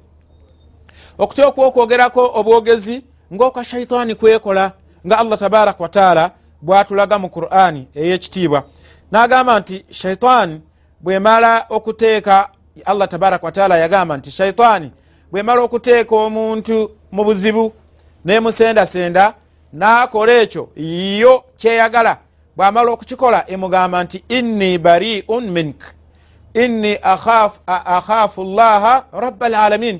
Okutya 1.17 1.47
okwokwogerako 1.47 2.31
obwogezi 2.33 3.01
ngaoka 3.33 3.63
shaitaani 3.63 4.15
kwekola 4.15 4.71
nga 5.07 5.17
allah 5.19 5.39
tabaraka 5.39 5.83
wataala 5.83 6.31
bwatulaga 6.61 7.19
mu 7.19 7.29
qurani 7.29 7.87
eyekitiibwa. 7.95 8.63
Nagamba 9.11 9.59
nti 9.59 9.85
shaitaani 9.89 10.61
bwemala 10.99 11.65
okuteeka 11.69 12.49
allah 12.85 13.07
tabaraka 13.07 13.45
wataala 13.45 13.77
yagamba 13.77 14.17
nti 14.17 14.31
shaitaani 14.31 14.91
bwemala 15.31 15.61
okuteeka 15.61 16.15
omuntu 16.15 16.91
mu 17.11 17.23
buzibu 17.23 17.73
nemusendasenda 18.25 19.33
nakola 19.73 20.33
ekyo 20.33 20.69
yo 21.19 21.43
kyeyagala. 21.57 22.17
Bwamala 22.55 22.91
okukikola 22.91 23.49
emugamba 23.49 24.03
nti 24.03 24.23
inni 24.29 24.77
bariun 24.77 25.51
mink 25.51 25.81
inni 26.53 26.97
akhafu 27.85 28.43
llaha 28.43 29.05
raba 29.11 29.45
alalamin 29.45 29.99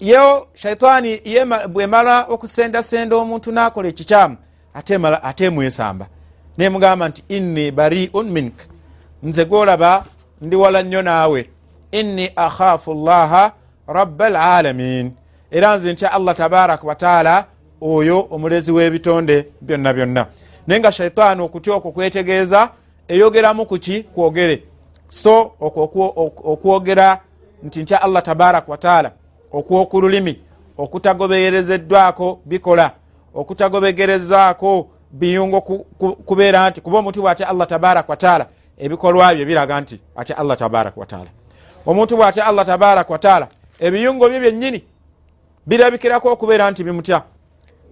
yo 0.00 0.46
shaitaani 0.54 1.20
bwemala 1.68 2.24
okusendasenda 2.28 3.16
omuntu 3.16 3.52
nakola 3.52 3.88
ekikyamu 3.88 4.36
ate 5.22 5.50
mwesamba. 5.50 6.06
Nemugamba 6.58 7.08
nti 7.08 7.24
inni 7.28 7.70
bariun 7.70 8.30
mink. 8.30 8.54
Nze 9.22 9.44
gwolaba 9.44 10.04
ndi 10.40 10.56
wala 10.56 10.82
nnyo 10.82 11.02
naawe. 11.02 11.50
Inni 11.90 12.30
akhafu 12.36 12.94
llaha 12.94 13.52
raba 13.86 14.26
alalamin 14.26 15.12
era 15.50 15.76
nze 15.76 15.92
ntya 15.92 16.12
allah 16.12 16.34
tabaraka 16.34 16.86
wataala 16.86 17.44
oyo 17.80 18.26
omulezi 18.30 18.72
w'ebitonde 18.72 19.46
byonna 19.60 19.92
byonna. 19.92 20.26
Naye 20.66 20.80
nga 20.80 20.92
shaitaani 20.92 21.42
okutya 21.42 21.74
okwo 21.74 21.92
kwetegeeza 21.92 22.70
eyogeramu 23.08 23.66
kuki 23.66 24.02
kwogere 24.02 24.62
so 25.08 25.52
okwogera 26.44 27.20
nti 27.62 27.82
ntya 27.82 28.02
allah 28.02 28.22
tabaraka 28.22 28.72
wataala 28.72 29.12
okwoku 29.52 30.00
lulimi 30.00 30.40
okutagobeyerezeddwako 30.78 32.40
bikola 32.44 32.90
okutagobegerezaako 33.34 34.88
biyungo 35.10 35.60
kubeera 36.26 36.70
nti 36.70 36.80
kuba 36.80 36.98
omuntu 36.98 37.22
bwatya 37.22 37.48
allah 37.48 37.66
tabaraka 37.66 38.12
wataala 38.12 38.46
ebikolwa 38.78 39.34
bye 39.34 39.44
biraga 39.44 39.80
nti 39.80 40.00
atya 40.16 40.38
allah 40.38 40.56
tabaraka 40.56 41.00
wataala 41.00 41.30
omuntu 41.86 42.16
bwatya 42.16 42.46
allah 42.46 42.66
tabaraka 42.66 43.12
wataala 43.12 43.48
ebiyungo 43.80 44.28
bye 44.28 44.40
byennyini 44.40 44.84
birabikirako 45.66 46.32
okubeera 46.32 46.70
nti 46.70 46.84
bimutya. 46.84 47.22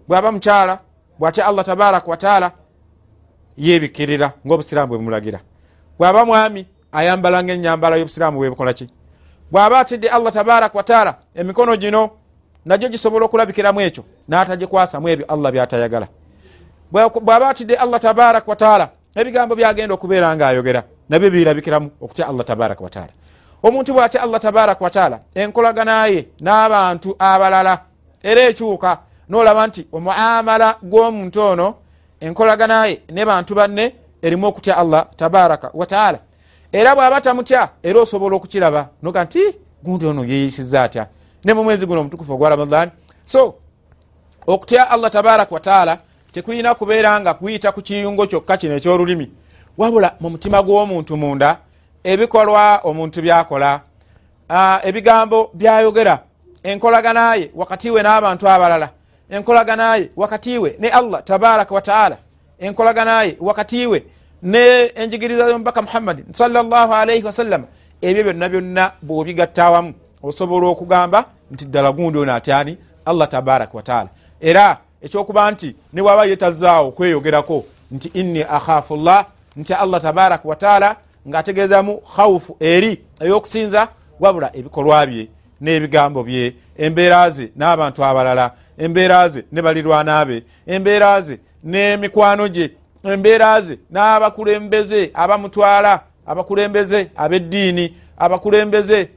Bwaba 0.09 0.33
mukyala 0.33 0.79
bwatya 1.19 1.47
allah 1.47 1.65
tabaraka 1.65 2.11
wataala 2.11 2.53
yebikirira 3.59 4.33
ngaobusiraamu 4.47 4.89
bwebumulagira 4.89 5.41
bwaba 5.99 6.25
mwami 6.25 6.67
ayambala 6.93 7.43
nga 7.43 7.53
enyambala 7.53 7.97
y'obusiraamu 7.97 8.39
bwebukolaki 8.39 8.91
bwaba 9.51 9.81
atidde 9.81 10.09
allah 10.09 10.33
tabaraka 10.33 10.79
wataala 10.79 11.15
emikono 11.35 11.77
gino 11.77 12.11
nagyo 12.65 12.89
gisobola 12.89 13.25
okulabikiramu 13.25 13.81
ekyo 13.81 14.05
n'atagikwasamu 14.29 15.09
ebyo 15.09 15.27
allah 15.29 15.53
byatayagala. 15.53 16.09
Bwaba 16.93 17.49
atidde 17.49 17.75
allah 17.77 18.01
tabaraka 18.01 18.51
wataala 18.51 18.89
ebigambo 19.17 19.55
byagenda 19.55 19.95
okubeera 19.95 20.37
nga 20.37 20.49
ayogera 20.49 20.83
nabyo 21.09 21.31
birabikiramu 21.31 21.91
okutya 22.01 22.29
allah 22.29 22.45
tabaraka 22.45 22.85
wataala 22.85 23.13
omuntu 23.63 23.93
bwatya 23.93 24.23
allah 24.23 24.41
tabaraka 24.41 24.85
wataala 24.85 25.21
enkolaganaye 25.35 26.29
n'abantu 26.41 27.17
abalala 27.19 27.79
era 28.23 28.43
ekyuka 28.43 28.99
nolaba 29.29 29.67
nti 29.67 29.87
omuamala 29.93 30.77
gw'omuntu 30.83 31.41
ono 31.41 31.75
enkolaganaye 32.21 33.03
ne 33.13 33.25
bantu 33.25 33.55
banne 33.55 33.95
erimu 34.23 34.47
okutya 34.47 34.77
allah 34.77 35.07
tabaraka 35.17 35.71
wataala 35.75 36.19
era 36.73 36.95
bwaba 36.95 37.21
tamutya 37.21 37.69
era 37.83 38.01
osobola 38.01 38.37
okukiraba. 38.37 38.89
Noga 39.03 39.25
nti 39.25 39.41
gundi 39.83 40.07
ono 40.07 40.25
yeyisiza 40.25 40.83
atya? 40.83 41.07
Ne 41.45 41.55
mu 41.55 41.65
mwezi 41.65 41.87
guno 41.87 42.01
omutukufu 42.01 42.33
ogwa 42.33 42.49
ramadan 42.49 42.91
so 43.25 43.55
okutya 44.47 44.91
allah 44.91 45.11
tabaraka 45.11 45.55
wataala 45.55 45.99
tekulina 46.33 46.75
kubeera 46.75 47.21
nga 47.21 47.35
kuyita 47.35 47.73
ku 47.73 47.83
kiyungo 47.83 48.27
kyokka 48.27 48.57
kino 48.57 48.75
ekyolulimi. 48.75 49.31
Wabula 49.79 50.15
mu 50.21 50.31
mutima 50.31 50.63
gw'omuntu 50.63 51.17
munda 51.17 51.59
ebikolwa 52.05 52.81
omuntu 52.85 53.23
byakola 53.23 53.81
ebigambo 54.85 55.51
byayogera 55.55 56.19
enkolaganaye 56.63 57.51
wakati 57.55 57.91
we 57.91 58.03
n'abantu 58.03 58.49
abalala 58.49 58.89
enkolaganaye 59.31 60.11
wakati 60.17 60.59
we 60.59 60.77
ne 60.79 60.89
allah 60.89 61.25
tabaraka 61.25 61.75
wataala 61.75 62.17
enkolaganaye 62.59 63.37
wakati 63.41 63.87
we 63.87 64.05
ne 64.43 64.87
enjigiriza 64.95 65.47
yomubaka 65.47 65.83
muhammadin 65.83 66.25
salaalaihi 66.33 67.25
wasallama 67.25 67.65
ebyo 68.03 68.25
byonna 68.25 68.49
byonna 68.49 68.93
bwobigatta 69.03 69.65
awamu 69.65 69.95
osobola 70.23 70.67
okugamba 70.67 71.25
nti 71.51 71.65
ddala 71.65 71.93
gundi 71.93 72.19
ono 72.19 72.35
atyani 72.35 72.79
allah 73.05 73.29
tabaraka 73.29 73.77
wataala 73.77 74.09
era 74.41 74.79
ekyokuba 75.03 75.51
nti 75.51 75.77
newaba 75.93 76.25
yetazaawo 76.25 76.89
okweyogerako 76.89 77.65
nti 77.93 78.09
inni 78.15 78.43
akhafu 78.43 78.97
llah 78.97 79.27
nti 79.57 79.75
allah 79.75 80.01
tabaraka 80.03 80.49
wataala 80.49 80.97
ngaategeezamu 81.29 82.01
khawufu 82.17 82.57
eri 82.61 83.01
eyokusinza 83.21 83.89
wabula 84.21 84.51
ebikolwa 84.57 85.07
bye 85.07 85.29
n'ebigambo 85.61 86.23
bye 86.23 86.55
embeera 86.79 87.31
ze 87.31 87.53
n'abantu 87.57 88.05
abalala 88.05 88.51
embeera 88.79 89.29
ze 89.29 89.45
ne 89.53 89.63
balirwana 89.63 90.25
be 90.25 90.43
embeera 90.67 91.21
ze 91.21 91.39
n'emikwano 91.65 92.49
gye 92.49 92.71
embeera 93.05 93.61
ze 93.61 93.79
n'abakulembeze 93.91 95.11
abamutwala 95.15 96.01
abakulembeze 96.27 97.11
ab'eddiini 97.17 97.95
abakulembeze 98.19 99.09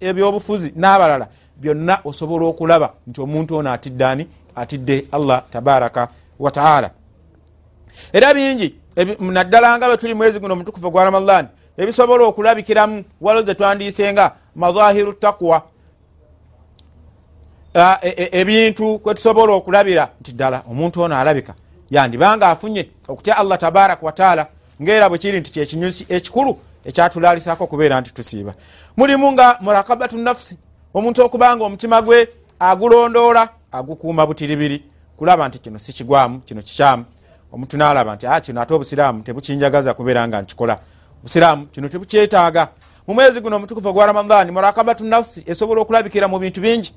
ebyobufuzi 0.00 0.72
n'abalala 0.76 1.28
byonna 1.56 1.98
osobola 2.04 2.46
okulaba 2.46 2.92
nti 3.06 3.20
omuntu 3.20 3.56
ono 3.56 3.72
atiddeani 3.72 4.26
atidde 4.56 5.06
allah 5.12 5.42
tabaraka 5.50 6.08
wataala 6.38 6.90
era 8.12 8.34
bingi 8.34 8.74
naddala 9.20 9.78
nga 9.78 9.86
bwe 9.86 9.96
tuli 9.96 10.14
mwezi 10.14 10.40
guno 10.40 10.54
omutukufu 10.54 10.90
gwa 10.90 11.04
ramadan 11.04 11.48
ebisobola 11.76 12.24
okulabikiramu 12.24 13.04
walo 13.20 13.42
ze 13.42 13.54
twandiisenga 13.54 14.32
mazahiru 14.56 15.12
takwa 15.12 15.62
e, 17.74 18.08
e, 18.08 18.28
ebintu 18.32 18.98
kwetusobola 18.98 19.52
okulabira 19.52 20.08
nti 20.20 20.32
ddala 20.32 20.62
omuntu 20.70 21.02
ono 21.02 21.16
alabika 21.16 21.54
yandibanga 21.94 22.48
afunye 22.48 22.88
okutya 23.08 23.36
allah 23.36 23.58
tabaraka 23.58 24.06
wataala 24.06 24.46
ngaera 24.82 25.08
bwe 25.08 25.18
kiri 25.18 25.40
nti 25.40 25.50
kyekinyusi 25.50 26.06
ekikulu 26.08 26.58
ekyatulalisako 26.84 27.64
okubeera 27.64 28.00
nti 28.00 28.14
tusiiba. 28.14 28.54
Mulimu 28.96 29.32
nga 29.32 29.58
murakabatu 29.60 30.18
nafusi 30.18 30.58
omuntu 30.94 31.22
okubanga 31.22 31.64
omutima 31.64 32.02
gwe 32.02 32.28
agulondoola 32.58 33.48
agukuuma 33.72 34.26
butiribiri. 34.26 34.84
Kulaba 35.16 35.48
nti 35.48 35.58
kino 35.58 35.78
sikigwamu 35.78 36.40
kino 36.40 36.62
kikyamu. 36.62 37.04
Omuntu 37.52 37.76
nalaba 37.76 38.14
nti 38.14 38.26
ah, 38.26 38.40
kino 38.40 38.60
ate 38.60 38.74
obusiraamu 38.74 39.22
tebukinjagaza 39.22 39.94
kubeera 39.94 40.28
nga 40.28 40.42
nkikola. 40.42 40.78
Obusiraamu 41.20 41.66
kino 41.66 41.88
tebukyetaaga. 41.88 42.68
Mu 43.06 43.14
mwezi 43.14 43.40
guno 43.40 43.56
omutukufu 43.56 43.88
ogwa 43.88 44.06
ramadan 44.06 44.50
murakabatu 44.50 45.04
nafusi 45.04 45.44
esobola 45.46 45.80
okulabikira 45.80 46.28
mu 46.28 46.38
bintu 46.38 46.60
bingi. 46.60 46.94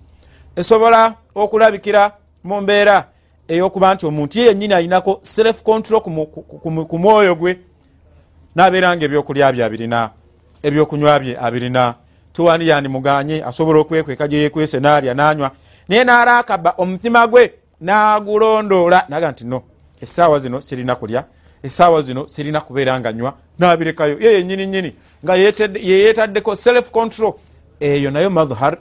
Esobola 0.55 1.13
okulabikira 1.35 2.11
mu 2.43 2.61
mbeera 2.61 3.05
eyokuba 3.47 3.95
nti 3.95 4.05
omuntu 4.05 4.39
ye 4.39 4.45
yenyini 4.45 4.73
alinako 4.73 5.19
self 5.21 5.63
control 5.63 6.01
ku 6.87 6.97
mwoyo 6.99 7.35
gwe 7.35 7.59
nabeera 8.55 8.95
nga 8.95 9.05
ebyokulya 9.05 9.51
bye 9.51 9.65
abirina 9.65 10.09
ebyokunywa 10.63 11.19
bye 11.19 11.37
abirina. 11.39 11.95
Tiwandi 12.33 12.67
yandimuganye 12.67 13.43
asobola 13.43 13.79
okwekweka 13.79 14.27
gyeyekwese 14.27 14.79
nalya 14.79 15.13
nanywa. 15.13 15.51
Naye 15.87 16.03
narakaba 16.03 16.73
omutima 16.77 17.27
gwe 17.27 17.53
nagulondoola 17.81 19.05
naga 19.09 19.31
nti 19.31 19.45
no 19.45 19.63
esaawa 20.01 20.39
zino 20.39 20.61
sirina 20.61 20.95
kulya 20.95 21.23
esaawa 21.63 22.01
zino 22.01 22.27
sirina 22.27 22.61
kubeera 22.61 22.99
nga 22.99 23.13
nywa 23.13 23.33
nabirekayo. 23.59 24.19
Ye 24.19 24.33
yenyini 24.33 24.67
nyini 24.67 24.95
nga 25.23 25.35
yeyetaddeko 25.35 26.55
self 26.55 26.91
control. 26.91 27.33
Eyo 27.79 28.11
nayo 28.11 28.29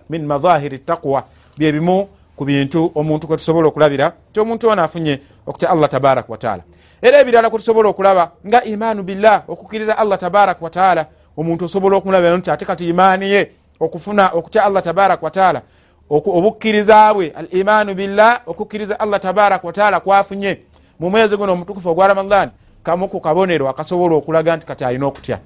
min 0.09 0.26
madhahiri 0.26 0.79
taqwa 0.79 1.24
byebimu 1.59 2.09
ku 2.37 2.44
bintu 2.44 2.92
omuntu 2.94 3.27
kwetusobola 3.27 3.68
okulabira 3.68 4.12
ti 4.33 4.40
omuntu 4.40 4.68
ono 4.68 4.83
afunye 4.83 5.20
okutya 5.46 5.70
allah 5.70 5.88
tabaraka 5.88 6.33
wataala 6.33 6.62
era 7.03 7.20
ebirala 7.20 7.51
kwetusobola 7.51 7.88
okulaba 7.88 8.33
nga 8.46 8.64
imaanu 8.64 9.03
billah 9.03 9.42
okukkiriza 9.49 9.99
allah 9.99 10.18
tabaraka 10.18 10.64
wataala 10.64 11.07
omuntu 11.37 11.64
osobola 11.64 11.96
okumulabira 11.96 12.37
nti 12.37 12.51
ate 12.51 12.64
kati 12.64 12.88
imaani 12.88 13.31
ye 13.31 13.51
okufuna 13.81 14.31
okutya 14.33 14.64
allah 14.64 14.83
tabaraka 14.83 15.25
wataala 15.25 15.62
obukkiriza 16.11 17.14
bwe 17.14 17.33
al 17.37 17.49
imaanu 17.51 17.94
billah 17.94 18.40
okukkiriza 18.46 19.01
allah 19.01 19.20
tabaraka 19.20 19.66
wataala 19.66 20.01
kwafunye. 20.01 20.61
Mu 21.01 21.11
mwezi 21.11 21.37
guno 21.37 21.53
omutukufu 21.53 21.88
ogwa 21.88 22.07
ramadan 22.07 22.51
kamu 22.83 23.09
ku 23.09 23.20
kabonero 23.20 23.68
akasobola 23.68 24.14
okulaga 24.14 24.57
nti 24.57 24.66
kati 24.66 24.85
alina 24.85 25.07
okutya. 25.07 25.38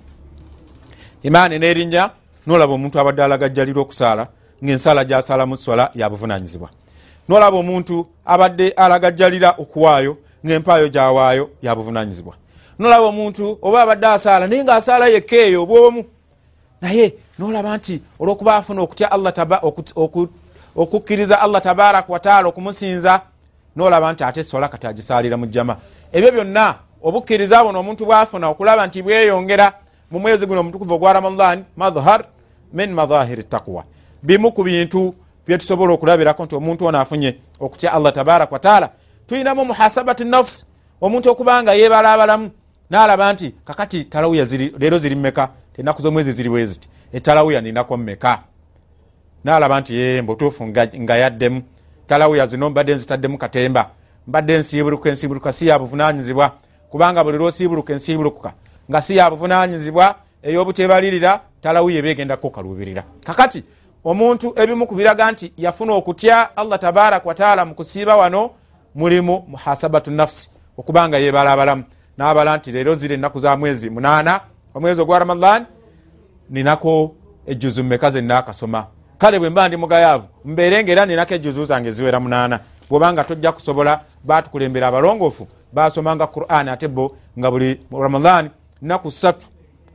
Imaani 1.22 1.58
nerinnya 1.58 2.10
nolaba 2.46 2.72
omuntu 2.74 3.00
abadde 3.00 3.24
alagajjalira 3.24 3.80
okusaala 3.80 4.26
ngaensala 4.64 5.04
gyasalamu 5.04 5.56
swala 5.56 5.90
yabuvunanyizibwa 5.94 6.68
nolaba 7.28 7.56
omuntu 7.56 8.06
abadde 8.24 8.68
alagajjalira 8.70 9.54
okuwaayo 9.58 10.16
ngaempaayo 10.46 10.88
gyawaayo 10.88 11.50
yabuvunanyizibwa 11.62 12.34
nolaba 12.78 13.04
omuntu 13.04 13.58
oba 13.62 13.82
abadde 13.82 14.06
asaala 14.06 14.46
naye 14.46 14.64
nga 14.64 14.74
asaala 14.74 15.08
yekka 15.08 15.36
eyo 15.36 15.62
obwomu 15.62 16.04
naye 16.80 17.14
nolaba 17.38 17.76
nti 17.76 18.02
olwokuba 18.20 18.56
afuna 18.56 18.82
okutya 18.82 19.12
allah 19.12 19.32
okukkiriza 20.76 21.40
allah 21.40 21.62
tabaraka 21.62 22.12
wataala 22.12 22.48
okumusinza 22.48 23.20
nolaba 23.76 24.12
nti 24.12 24.24
ate 24.24 24.42
sola 24.42 24.68
kati 24.68 24.86
agisalira 24.86 25.36
mu 25.36 25.46
jama 25.46 25.76
ebyo 26.12 26.32
byonna 26.32 26.74
obukkiriza 27.02 27.64
buno 27.64 27.80
omuntu 27.80 28.04
bwafuna 28.04 28.48
okulaba 28.48 28.86
nti 28.86 29.02
bweyongera 29.02 29.72
mu 30.10 30.18
mwezi 30.18 30.46
guno 30.46 30.60
omutukuvu 30.60 30.94
ogwa 30.94 31.12
ramadan 31.12 31.64
madhar 31.76 32.24
min 32.72 32.92
madhahiri 32.92 33.44
taqwa 33.44 33.84
bimu 34.22 34.52
ku 34.52 34.62
bintu 34.64 35.14
byetusobola 35.46 35.92
okulabirako 35.92 36.44
nti 36.44 36.54
omuntu 36.54 36.86
ono 36.86 37.00
afunye 37.00 37.36
okutya 37.60 37.92
allah 37.92 38.12
tabaraka 38.12 38.52
wataala 38.52 38.90
tuyinamu 39.26 39.64
muhasabati 39.64 40.24
nafsi 40.24 40.66
omuntu 41.00 41.30
okubanga 41.30 41.74
yebalabalamu 41.74 42.50
nalaba 42.90 43.32
nti 43.32 43.54
kakati 43.64 44.04
talawuya 44.04 44.44
leero 44.78 44.98
ziri 44.98 45.14
mmeka? 45.14 45.48
Enaku 45.78 46.02
zomwezi 46.02 46.32
ziri 46.32 46.48
bweziti 46.48 46.88
etalawuya 47.12 47.60
ninako 47.60 47.96
mmeka? 47.96 48.42
Nalaba 49.44 49.80
nti 49.80 50.22
mbutuufu 50.22 50.66
nga 51.00 51.16
yaddemu. 51.16 51.62
Talawuya 52.06 52.46
zino 52.46 52.70
mbadde 52.70 52.94
nzitaddemu 52.94 53.38
katemba. 53.38 53.90
Mbadde 54.26 54.58
nsiibuluka 54.58 55.08
ensiibuluka 55.08 55.52
si 55.52 55.66
yabuvunanyizibwa 55.66 56.52
kubanga 56.90 57.24
buli 57.24 57.38
lwosiibuluka 57.38 57.92
ensiibulukuka 57.92 58.52
nga 58.90 59.02
si 59.02 59.16
yabuvunanyizibwa 59.16 60.14
ey'obutebalirira 60.42 61.40
talawuya 61.62 61.98
ebegendako 61.98 62.50
kalubirira 62.50 63.04
kakati 63.24 63.64
omuntu 64.04 64.52
ebimu 64.56 64.86
kubiraga 64.86 65.32
nti 65.32 65.52
yafuna 65.56 65.92
okutya 65.92 66.56
allah 66.56 66.78
tabaraka 66.78 67.28
wataala 67.28 67.64
mu 67.64 67.74
kusiiba 67.74 68.16
wano 68.16 68.50
mulimu 68.94 69.44
muhasabatu 69.48 70.10
nafsi 70.10 70.50
okubanga 70.78 71.18
yebalabalamu 71.18 71.84
nabala 72.18 72.56
nti 72.56 72.72
leero 72.72 72.94
ziri 72.94 73.14
ennaku 73.14 73.38
za 73.38 73.56
mwezi 73.56 73.90
munaana 73.90 74.40
omwezi 74.74 75.00
ogwa 75.00 75.18
ramadan 75.18 75.66
ninako 76.50 77.14
ejuzu 77.46 77.82
mumeka 77.82 78.10
zenakasoma 78.10 78.86
kale 79.18 79.38
bwe 79.38 79.50
mba 79.50 79.68
ndi 79.68 79.76
mugayaavu 79.76 80.26
mbeere 80.44 80.82
nga 80.84 80.92
era 80.92 81.06
ninako 81.06 81.34
ejuzu 81.34 81.64
zange 81.64 81.90
ziwera 81.90 82.20
munaana. 82.20 82.60
Bwobanga 82.90 83.24
tojja 83.24 83.52
kusobola 83.52 84.00
batukulembera 84.24 84.86
abalongoofu 84.86 85.48
basomanga 85.72 86.26
quran 86.26 86.68
ate 86.68 86.88
bo 86.88 87.16
nga 87.38 87.50
buli 87.50 87.80
ramadan 88.00 88.50
naku 88.82 89.10
satu 89.10 89.46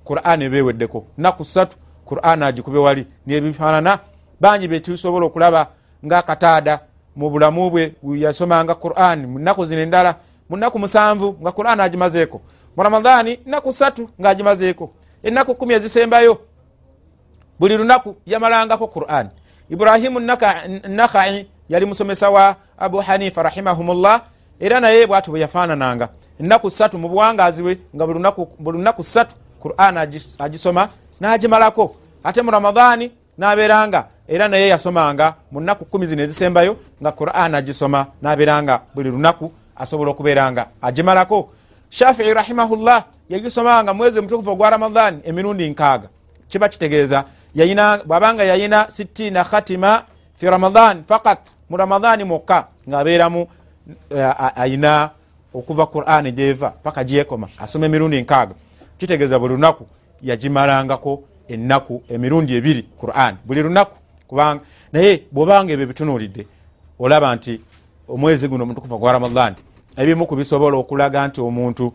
quran 0.03 0.41
ebeweddeko 0.41 1.05
naku 1.17 1.43
satu 1.43 1.77
quran 2.05 2.43
agikube 2.43 2.79
wali 2.79 3.07
nebifanana 3.27 3.99
bangi 4.39 4.67
betusobola 4.67 5.25
okulaba 5.25 5.67
ngaakataada 6.05 6.79
mu 7.15 7.29
bulamu 7.29 7.69
bwe 7.69 7.93
yasomanga 8.03 8.75
quran 8.75 9.27
munaku 9.27 9.65
zino 9.65 9.81
endala 9.81 10.15
munaku 10.49 10.79
musanvu 10.79 11.37
nga 11.41 11.51
quran 11.51 11.79
agimazeeko. 11.79 12.41
Mu 12.77 12.83
ramadani 12.83 13.39
naku 13.45 13.71
satu 13.71 14.09
ngaagimazeeko 14.21 14.91
enaku 15.23 15.55
kumi 15.55 15.73
ezisembayo 15.73 16.37
buli 17.59 17.77
lunaku 17.77 18.15
yamalangako 18.25 18.87
quran. 18.87 19.29
Ibrahimu 19.69 20.19
nakai 20.87 21.47
yali 21.69 21.85
musomesa 21.85 22.29
wa 22.29 22.55
abu 22.77 22.97
hanifa 22.97 23.43
rahimahumullah 23.43 24.21
era 24.59 24.79
naye 24.79 25.07
bwati 25.07 25.31
bwe 25.31 25.39
yafaanananga. 25.39 26.09
Enaku 26.39 26.69
satu 26.69 26.97
mu 26.97 27.09
buwangazi 27.09 27.63
bwe 27.63 27.77
nga 27.95 28.07
buli 28.07 28.77
lunaku 28.77 29.03
satu 29.03 29.35
quran 29.59 29.97
agisoma 30.39 30.89
nagimalako. 31.19 31.95
Ate 32.23 32.41
mu 32.41 32.51
ramadani 32.51 33.11
naberanga 33.37 34.07
era 34.27 34.47
naye 34.47 34.67
yasomanga 34.67 35.35
mu 35.51 35.59
naku 35.59 35.85
kumi 35.85 36.07
zino 36.07 36.23
ezisembayo 36.23 36.77
nga 37.01 37.11
quran 37.11 37.55
agisoma 37.55 38.07
naberanga 38.21 38.81
buli 38.95 39.09
lunaku 39.09 39.51
asobola 39.75 40.11
okuberanga 40.11 40.67
agimalako. 40.81 41.49
Shafii 41.89 42.33
rahimahullah 42.33 43.05
yagisomanga 43.29 43.93
mwezi 43.93 44.21
mutukufu 44.21 44.49
ogwa 44.49 44.69
ramadan 44.69 45.19
emirundi 45.23 45.69
nkaaga. 45.69 46.07
Kiba 46.47 46.69
kitegeeza 46.69 47.23
bwabanga 48.05 48.43
yayina 48.43 48.89
sitina 48.89 49.43
khatima 49.43 50.03
fi 50.35 50.45
ramadan 50.45 51.03
fakat 51.03 51.39
mu 51.69 51.77
ramadani 51.77 52.23
mwokka 52.23 52.67
ngaaberamu 52.89 53.41
uh, 54.11 54.59
ayina 54.59 55.09
okuva 55.53 55.85
quran 55.85 56.31
gyeva 56.31 56.69
paka 56.69 57.03
gyekoma 57.03 57.47
asoma 57.59 57.85
emirundi 57.85 58.21
nkaaga. 58.21 58.55
Kitegeeza 58.97 59.39
buli 59.39 59.53
lunaku 59.53 59.87
yagimalangako 60.25 61.23
enaku 61.47 62.03
emirundi 62.09 62.55
ebiri 62.55 62.83
quran. 63.01 63.35
Buli 63.45 63.61
lunaku 63.61 63.95
kubanga 64.27 64.61
naye 64.93 65.23
bwobanga 65.31 65.73
ebyo 65.73 65.87
bitunulidde 65.87 66.47
olaba 66.99 67.35
nti 67.35 67.61
omwezi 68.07 68.47
guno 68.47 68.63
omutukufa 68.63 68.97
gwa 68.97 69.11
ramadan 69.11 69.53
ebimu 69.97 70.25
kubisobola 70.25 70.77
okulaga 70.77 71.27
nti 71.27 71.41
omuntu 71.41 71.93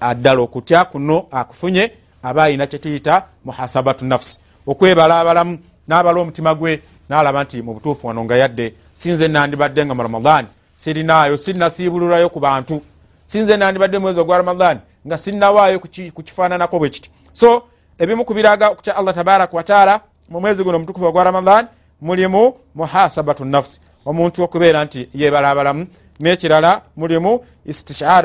addala 0.00 0.40
okutya 0.40 0.84
kuno 0.84 1.26
akufunye 1.30 1.92
aba 2.22 2.44
alina 2.44 2.66
kyetuyita 2.66 3.24
muhasabatu 3.44 4.04
nafsi 4.04 4.40
okwebalabalamu 4.66 5.58
nabala 5.88 6.20
omutima 6.20 6.54
gwe 6.54 6.82
nalaba 7.08 7.44
nti 7.44 7.62
mubutuufu 7.62 8.06
wano 8.06 8.24
nga 8.24 8.36
yadde 8.36 8.74
sinze 8.94 9.28
nandibadde 9.28 9.84
nga 9.84 9.94
mu 9.94 10.02
ramadan. 10.02 10.46
Sirinaayo 10.76 11.36
sirinasiibululayo 11.36 12.28
ku 12.28 12.40
bantu. 12.40 12.82
Sinze 13.26 13.56
nandibadde 13.56 13.98
mwezi 13.98 14.20
ogwa 14.20 14.36
ramadan 14.36 14.78
nga 15.06 15.16
sirinawaayo 15.18 15.78
kukifaananako 16.14 16.78
bwe 16.78 16.90
kiti 16.90 17.10
so 17.36 17.62
ebimu 17.98 18.24
kubiraga 18.24 18.68
okutya 18.68 18.96
allah 18.96 19.14
tabaraka 19.14 19.56
wataala 19.56 20.00
mu 20.28 20.40
mwezi 20.40 20.64
guno 20.64 20.76
omutukufu 20.76 21.06
ogwa 21.06 21.24
ramadan 21.24 21.68
mulimu 22.00 22.54
muhasabatu 22.74 23.44
nafsi. 23.44 23.80
Omuntu 24.06 24.42
okubeera 24.42 24.84
nti 24.84 25.08
yebalabalamu 25.14 25.86
nekirala 26.20 26.82
mulimu 26.96 27.44
istishar 27.66 28.24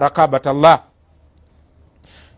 rakabat 0.00 0.46
llah 0.46 0.80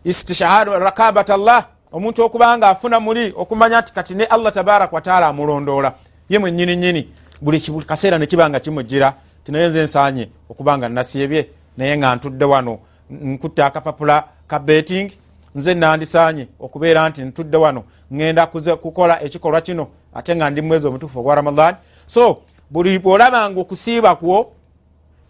istishar 0.03 0.67
rakabat 0.67 1.29
llah 1.29 1.65
omuntu 1.91 2.23
okubanga 2.23 2.69
afuna 2.69 2.99
muli 2.99 3.33
okumanya 3.37 3.81
nti 3.81 3.93
kati 3.93 4.15
ne 4.15 4.23
allah 4.25 4.53
tabaraka 4.53 4.95
wataala 4.95 5.27
amulondoola. 5.27 5.93
Ye 6.29 6.39
mwenyini 6.39 6.75
nyini 6.77 7.09
buli 7.41 7.61
kaseera 7.85 8.17
nekibanga 8.17 8.59
kimugira 8.59 9.13
tinaye 9.43 9.67
nze 9.67 9.83
nsanye 9.83 10.29
okubanga 10.49 10.89
nasiebye 10.89 11.49
naye 11.77 11.97
nga 11.97 12.15
ntudde 12.15 12.45
wano 12.45 12.79
nkutte 13.09 13.63
akapapula 13.63 14.23
ka 14.47 14.59
beting 14.59 15.11
nze 15.55 15.73
nandisanye 15.73 16.47
okubeera 16.59 17.09
nti 17.09 17.21
ntudde 17.21 17.57
wano. 17.57 17.83
Ŋenda 18.11 18.47
kukola 18.81 19.23
ekikolwa 19.23 19.61
kino 19.61 19.87
ate 20.13 20.35
nga 20.35 20.49
ndi 20.49 20.61
mwezi 20.61 20.87
omutuufu 20.87 21.19
ogwa 21.19 21.35
ramadan 21.35 21.75
so 22.07 22.41
buli 22.69 22.99
bwolabanga 22.99 23.61
okusiiba 23.61 24.15
kwo 24.15 24.51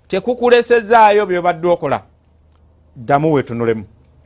tekukulesezaayo 0.08 1.26
byobadde 1.26 1.68
okola. 1.68 2.02
Ddamu 2.96 3.34
wetunulemu 3.34 3.84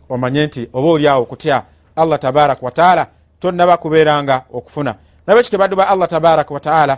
omanye 0.10 0.46
nti 0.46 0.70
oba 0.74 0.88
oliawo 0.88 1.24
okutya 1.24 1.64
allah 1.96 2.20
tabaraka 2.20 2.66
wataala 2.66 3.08
tonaba 3.40 3.78
kubeeranga 3.78 4.46
okufuna. 4.54 4.96
Nabeki 5.28 5.52
tebaddu 5.52 5.76
ba 5.76 5.88
allah 5.88 6.08
tabaraka 6.08 6.54
wataala 6.54 6.98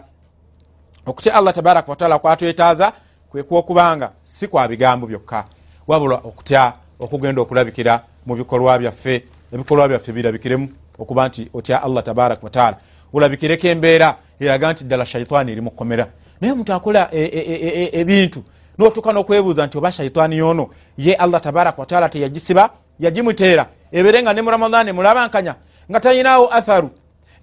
okutya 1.05 1.34
allah 1.34 1.53
tabaraka 1.53 1.91
wataala 1.91 2.19
kwatwetaaza 2.19 2.93
kwekwokubanga 3.29 4.12
si 4.23 4.47
kwa 4.47 4.67
bigambo 4.67 5.08
byokka. 5.08 5.45
Wabula 5.88 6.15
okutya 6.15 6.73
okugenda 6.99 7.41
okulabikira 7.41 8.03
mu 8.26 8.36
bikolwa 8.36 8.80
byaffe 8.80 9.24
ebikolwa 9.54 9.88
byaffe 9.88 10.12
birabikiremu 10.12 10.70
okuba 11.00 11.28
nti 11.28 11.50
otya 11.54 11.84
allah 11.84 12.04
tabaraka 12.04 12.42
wataala 12.44 12.78
olabikireko 13.14 13.68
embeera 13.68 14.16
eraga 14.40 14.72
nti 14.72 14.84
ddala 14.84 15.06
shaitaani 15.06 15.52
eri 15.52 15.62
mukomera 15.62 16.08
naye 16.42 16.54
omuntu 16.54 16.74
akola 16.74 17.10
ebintu 17.12 18.44
notuka 18.78 19.12
nokwebuuza 19.12 19.66
nti 19.66 19.78
oba 19.78 19.92
shaitaani 19.92 20.38
yono 20.38 20.70
ye 20.98 21.16
allah 21.16 21.42
tabaraka 21.42 21.82
wataala 21.82 22.10
teyagisiba 22.10 22.70
yagimuteera 23.00 23.66
ebere 23.92 24.22
nga 24.22 24.34
ne 24.34 24.42
mu 24.42 24.50
ramadani 24.50 24.92
mulabankanya 24.92 25.56
nga 25.90 26.00
tayinawo 26.00 26.54
atharu 26.54 26.90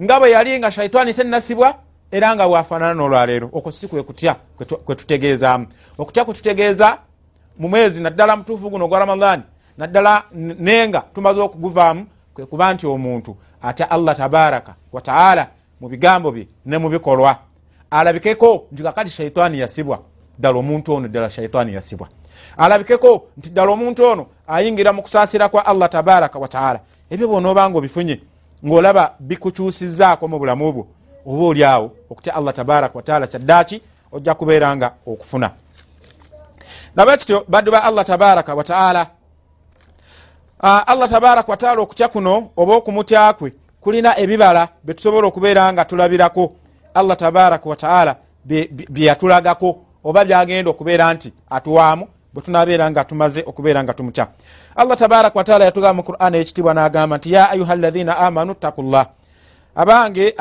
nga 0.03 0.21
bwe 0.21 0.31
yali 0.31 0.59
nga 0.59 0.71
shaitaani 0.71 1.15
tenasibwa 1.15 1.75
era 2.13 2.35
nga 2.37 2.49
bwafaanana 2.49 2.95
nolwaleero. 2.95 3.51
Okwo 3.53 3.71
si 3.71 3.89
kwekutya 3.89 4.37
kwetutegeezaamu 4.85 5.67
okutya 5.99 6.25
kwetutegeeza 6.25 6.99
mu 7.59 7.69
mwezi 7.69 8.03
naddala 8.03 8.37
mutuufu 8.37 8.71
guno 8.71 8.85
ogwa 8.85 8.99
ramadani 8.99 9.43
naddala 9.79 10.25
nenga 10.35 11.01
tumaze 11.15 11.41
okuguvaamu 11.41 12.07
kwekuba 12.35 12.75
nti 12.75 12.87
omuntu 12.87 13.37
atya 13.63 13.91
allah 13.91 14.17
tabaraka 14.17 14.75
wataala 14.93 15.49
mu 15.81 15.89
bigambo 15.89 16.33
bye 16.33 16.49
ne 16.67 16.79
mu 16.79 16.89
bikolwa. 16.89 17.37
Alabikeko 17.91 18.67
nti 18.73 18.83
kakati 18.83 19.11
shaitaani 19.11 19.59
yasibwa 19.59 19.99
ddala 20.39 20.59
omuntu 20.59 20.95
ono 20.95 21.09
ddala 21.09 21.31
shaitaani 21.31 21.75
yasibwa. 21.75 22.09
Alabikeko 22.57 23.29
nti 23.37 23.51
ddala 23.51 23.73
omuntu 23.73 24.05
ono 24.05 24.27
ayingira 24.49 24.93
mu 24.93 25.03
kusaasira 25.03 25.49
kwa 25.49 25.67
allah 25.67 25.89
tabaraka 25.89 26.39
wataala 26.39 26.81
ebyo 27.11 27.29
bwonaobanga 27.29 27.79
obifunye 27.79 28.21
ngaolaba 28.67 29.15
bikukyusizaako 29.21 30.29
mu 30.29 30.39
bulamu 30.39 30.73
bwo 30.73 30.87
oba 31.27 31.45
oliawo 31.45 31.93
okutya 32.11 32.35
allah 32.35 32.55
tabaraka 32.55 32.97
wataala 32.97 33.27
kyaddaaki 33.27 33.81
ojja 34.13 34.35
kubeeranga 34.35 34.93
okufuna. 35.07 35.51
Nabwe 36.97 37.17
kityo 37.17 37.45
baddu 37.49 37.71
ba 37.73 37.85
allah 37.85 38.05
tabaraka 38.05 38.55
wataala 38.55 39.07
allah 40.63 41.09
tabaraka 41.09 41.53
wataala 41.53 41.81
okutya 41.81 42.09
kuno 42.09 42.51
oba 42.57 42.75
okumutyakwe 42.75 43.53
kulina 43.81 44.19
ebibala 44.19 44.69
betusobola 44.85 45.27
okubeera 45.27 45.73
nga 45.73 45.85
tulabirako. 45.85 46.53
Allah 46.95 47.17
tabaraka 47.17 47.69
wataala 47.69 48.17
byeyatulagako 48.45 49.79
oba 50.05 50.25
byagenda 50.25 50.71
okubeera 50.71 51.15
nti 51.15 51.33
atuwaamu 51.51 52.09
bwetunabeera 52.35 52.91
nga 52.91 53.05
tumaze 53.05 53.45
okubeera 53.47 53.83
nga 53.83 53.95
tumutya. 53.95 54.27
Allah 54.77 54.97
tabaraka 54.99 55.39
wataala 55.39 55.65
yatugamba 55.65 55.95
mu 55.95 56.03
quran 56.03 56.35
ekitibwa 56.35 56.75
nagamba 56.75 57.17
nti 57.17 57.33
ya 57.33 57.51
ayuha 57.51 57.77
lazina 57.77 58.19
amanu 58.19 58.55
takullah 58.55 59.07
abange 59.75 60.35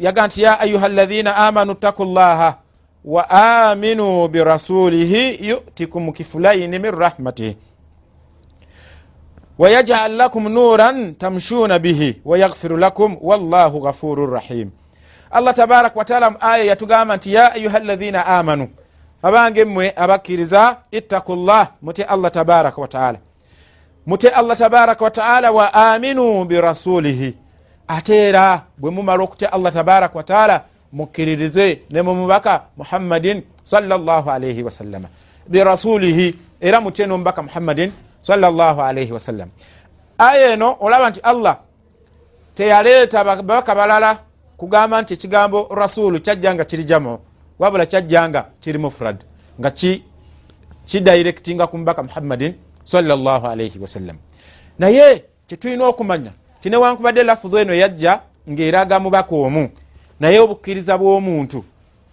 yaga 0.00 0.26
nti 0.26 0.42
ya 0.42 0.60
ayuha 0.60 0.88
lazina 0.88 1.36
amanu 1.36 1.74
takullaha 1.74 2.54
wa 3.04 3.30
aminu 3.30 4.28
birasulihi 4.28 5.48
yutikum 5.48 6.12
kifulaini 6.12 6.78
min 6.78 6.90
rahmatihi 6.90 7.56
wayajal 9.58 10.12
lakum 10.16 10.48
nuran 10.48 11.14
tamshuna 11.14 11.78
bihi 11.78 12.20
wayaghfiru 12.24 12.76
lakum 12.76 13.16
wallahu 13.20 13.80
ghafuru 13.80 14.26
rahim 14.26 14.70
allah 15.30 15.54
tabaraka 15.54 15.98
wataala 15.98 16.30
mu 16.30 16.36
aya 16.40 16.64
yatugamba 16.64 17.16
nti 17.16 17.34
ya 17.34 17.52
ayuha 17.52 17.78
lazina 17.78 18.26
amanu 18.26 18.68
abange 19.22 19.64
mmwe 19.64 19.92
abakkiriza 19.96 20.76
ittaku 20.90 21.36
llah 21.36 21.68
mute 21.82 22.04
allah 22.04 22.30
tabaraka 22.30 22.80
wataala 22.80 23.18
mute 24.06 24.28
allah 24.28 24.56
tabaraka 24.56 25.04
wataala 25.04 25.50
wa 25.50 25.74
aminu 25.74 26.44
birasulihi 26.44 27.34
ate 27.88 28.16
era 28.16 28.62
bwe 28.78 28.90
mumala 28.90 29.22
okutya 29.24 29.52
allah 29.52 29.72
tabaraka 29.72 30.18
wataala 30.18 30.62
mukkiririze 30.92 31.80
ne 31.90 32.02
mumubaka 32.02 32.62
muhammadin 32.76 33.42
salllah 33.62 34.28
alaihi 34.28 34.62
wasallama 34.62 35.08
birasulihi 35.48 36.34
era 36.60 36.80
mutye 36.80 37.06
nomubaka 37.06 37.42
muhammadin 37.42 37.92
salllah 38.26 38.76
alaihi 38.88 39.12
wasallam 39.12 39.48
aya 40.18 40.52
eno 40.52 40.76
olaba 40.80 41.10
nti 41.10 41.20
allah 41.20 41.56
teyaleeta 42.54 43.24
babaka 43.24 43.74
balala 43.74 44.10
kugamba 44.56 45.02
nti 45.02 45.14
ekigambo 45.14 45.68
rasulu 45.70 46.20
kyajja 46.20 46.54
nga 46.54 46.64
kiri 46.64 46.84
jamo 46.84 47.20
wabula 47.58 47.86
kyajja 47.86 48.28
nga 48.28 48.40
kiri 48.60 48.78
mufrad 48.78 49.18
nga 49.60 49.70
kidirectinga 50.86 51.66
ku 51.66 51.78
mubaka 51.78 52.02
muhammadin 52.02 52.54
salllah 52.84 53.44
alaihi 53.44 53.78
wasallam 53.78 54.16
naye 54.78 55.24
kyetulina 55.46 55.86
okumanya 55.86 56.32
tinewankubadde 56.60 57.22
lafuzu 57.22 57.58
eno 57.58 57.74
yajja 57.74 58.20
ngaeraga 58.50 59.00
mubaka 59.00 59.34
omu 59.36 59.70
naye 60.20 60.38
obukkiriza 60.40 60.98
bw'omuntu 60.98 61.64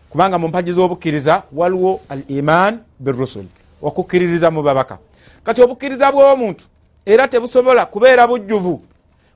kubanga 0.09 0.37
mu 0.37 0.47
mpagi 0.47 0.71
z'obukkiriza 0.71 1.43
waliwo 1.53 2.01
al 2.09 2.21
iman 2.27 2.79
birusul 2.99 3.45
okukkiririza 3.81 4.51
mu 4.51 4.61
babaka 4.61 4.97
kati 5.43 5.61
obukkiriza 5.61 6.11
bw'omuntu 6.11 6.65
era 7.05 7.27
tebusobola 7.27 7.85
kubeera 7.85 8.27
bujjuvu 8.27 8.81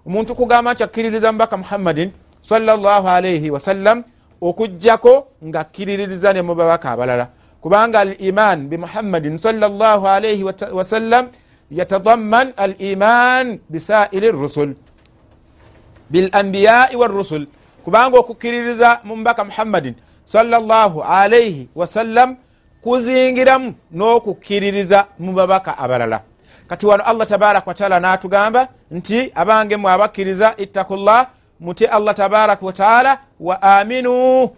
omuntu 0.08 0.36
kugamba 0.36 0.74
nti 0.74 0.84
akkiririza 0.84 1.32
mubaka 1.32 1.58
muhammadin 1.58 2.12
salllah 2.42 3.06
alaihi 3.06 3.52
wasallam 3.52 4.04
okugjako 4.42 5.28
nga 5.44 5.64
kiriririza 5.64 6.34
ne 6.34 6.42
mubabaka 6.42 6.92
abalala. 6.92 7.28
Kubanga 7.62 8.00
al 8.00 8.16
iman 8.22 8.70
bimuhammadin 8.70 9.38
salllah 9.38 10.00
alaihi 10.06 10.44
wasallam 10.72 11.28
yatadamman 11.72 12.54
al 12.58 12.76
iman 12.80 13.60
bisairi 13.70 14.32
rusul 14.32 14.76
bilambiyai 16.10 16.96
warusul 16.96 17.48
kubanga 17.84 18.18
okukiririza 18.20 19.02
mu 19.04 19.16
mubaka 19.16 19.44
muhammadin 19.44 19.96
salllah 20.24 20.94
alaihi 21.04 21.68
wasallam 21.76 22.38
kuzingiramu 22.88 23.74
n'okukiririza 23.92 25.08
mu 25.20 25.34
babaka 25.36 25.78
abalala. 25.78 26.22
Kati 26.68 26.86
wano 26.86 27.04
allah 27.04 27.28
tabaraka 27.28 27.68
wataala 27.68 28.00
natugamba 28.00 28.68
nti 28.92 29.32
abange 29.36 29.76
mwe 29.78 29.92
abakkiriza 29.92 30.54
ittakullah 30.58 31.28
mutye 31.60 31.88
allah 31.88 32.14
tabaraka 32.16 32.66
wataala 32.66 33.20
wa 33.40 33.62
aminu 33.62 34.50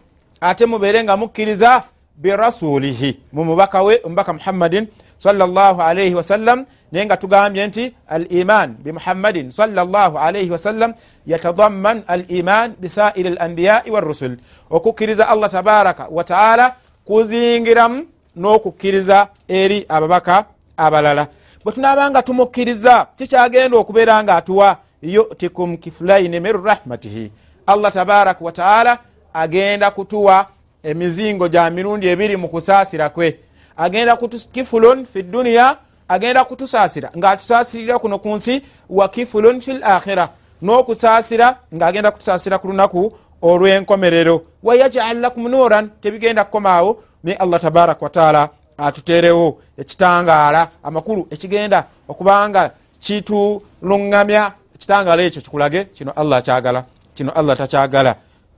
ate 0.41 0.65
mubeere 0.65 1.03
nga 1.03 1.17
mukkiriza 1.17 1.83
birasulihi 2.15 3.19
mu 3.33 3.43
mubaka 3.45 3.83
we 3.83 4.01
omubaka 4.03 4.33
muhammadin 4.33 4.87
salllah 5.17 5.79
alaihi 5.79 6.15
wasallam 6.15 6.65
naye 6.91 7.05
nga 7.05 7.17
tugambye 7.17 7.67
nti 7.67 7.93
al 8.07 8.25
iman 8.33 8.75
bimuhammadin 8.83 9.51
salllah 9.51 10.13
alaihi 10.25 10.51
wasallam 10.51 10.93
yatadamman 11.25 12.03
al 12.07 12.25
iman 12.31 12.73
bisairi 12.79 13.27
al 13.29 13.37
ambiyai 13.39 13.91
warusul 13.91 14.37
okukkiriza 14.69 15.29
allah 15.29 15.49
tabaraka 15.49 16.07
wataala 16.11 16.75
kuzingiramu 17.05 18.05
n'okukkiriza 18.39 19.27
eri 19.47 19.85
ababaka 19.89 20.45
abalala. 20.77 21.27
Bwe 21.63 21.73
tunaabanga 21.73 22.21
tumukkiriza 22.23 23.07
kikyagenda 23.17 23.77
okubeera 23.77 24.23
nga 24.23 24.35
atuwa 24.35 24.77
yutikum 25.01 25.77
kifulaini 25.77 26.39
min 26.39 26.53
rahmatihi. 26.65 27.31
Allah 27.67 27.91
tabaraka 27.93 28.45
wataala 28.45 28.99
agenda 29.33 29.91
kutuwa 29.91 30.45
emizingo 30.83 31.47
gya 31.47 31.69
mirundi 31.69 32.07
ebiri 32.07 32.37
mu 32.37 32.49
kusaasira 32.49 33.09
kwe. 33.09 33.39
Agenda 33.77 34.17
kifulun 34.51 35.05
fi 35.05 35.23
duniya 35.23 35.77
agenda 36.07 36.45
kutusaasira 36.45 37.11
ng'atusaasirira 37.17 37.99
kuno 37.99 38.19
ku 38.19 38.29
nsi 38.29 38.61
wa 38.89 39.09
kifulun 39.09 39.61
fi 39.61 39.71
l 39.71 39.83
akhira 39.83 40.29
n'okusaasira 40.61 41.57
ng'agenda 41.75 42.11
kutusaasira 42.11 42.57
ku 42.57 42.67
lunaku 42.67 43.13
olw'enkomerero. 43.41 44.41
Wayajal 44.63 45.19
lakum 45.19 45.47
nuran 45.47 45.89
tebigenda 46.01 46.43
kukomaawo 46.43 47.03
naye 47.23 47.37
allah 47.37 47.59
tabaraka 47.59 48.05
wataala 48.05 48.49
atuterewo 48.77 49.61
ekitangaala 49.77 50.69
amakulu 50.83 51.27
ekigenda 51.31 51.83
okubanga 52.07 52.71
kituluŋŋamya 52.99 54.51
ekitangaala 54.75 55.21
ekyo 55.23 55.41
kikulage 55.41 55.83
kino 55.95 56.11
allah 56.11 56.41
kyagala 56.43 56.85
kino 57.15 57.31
allah 57.31 57.57
takyagala. 57.57 58.15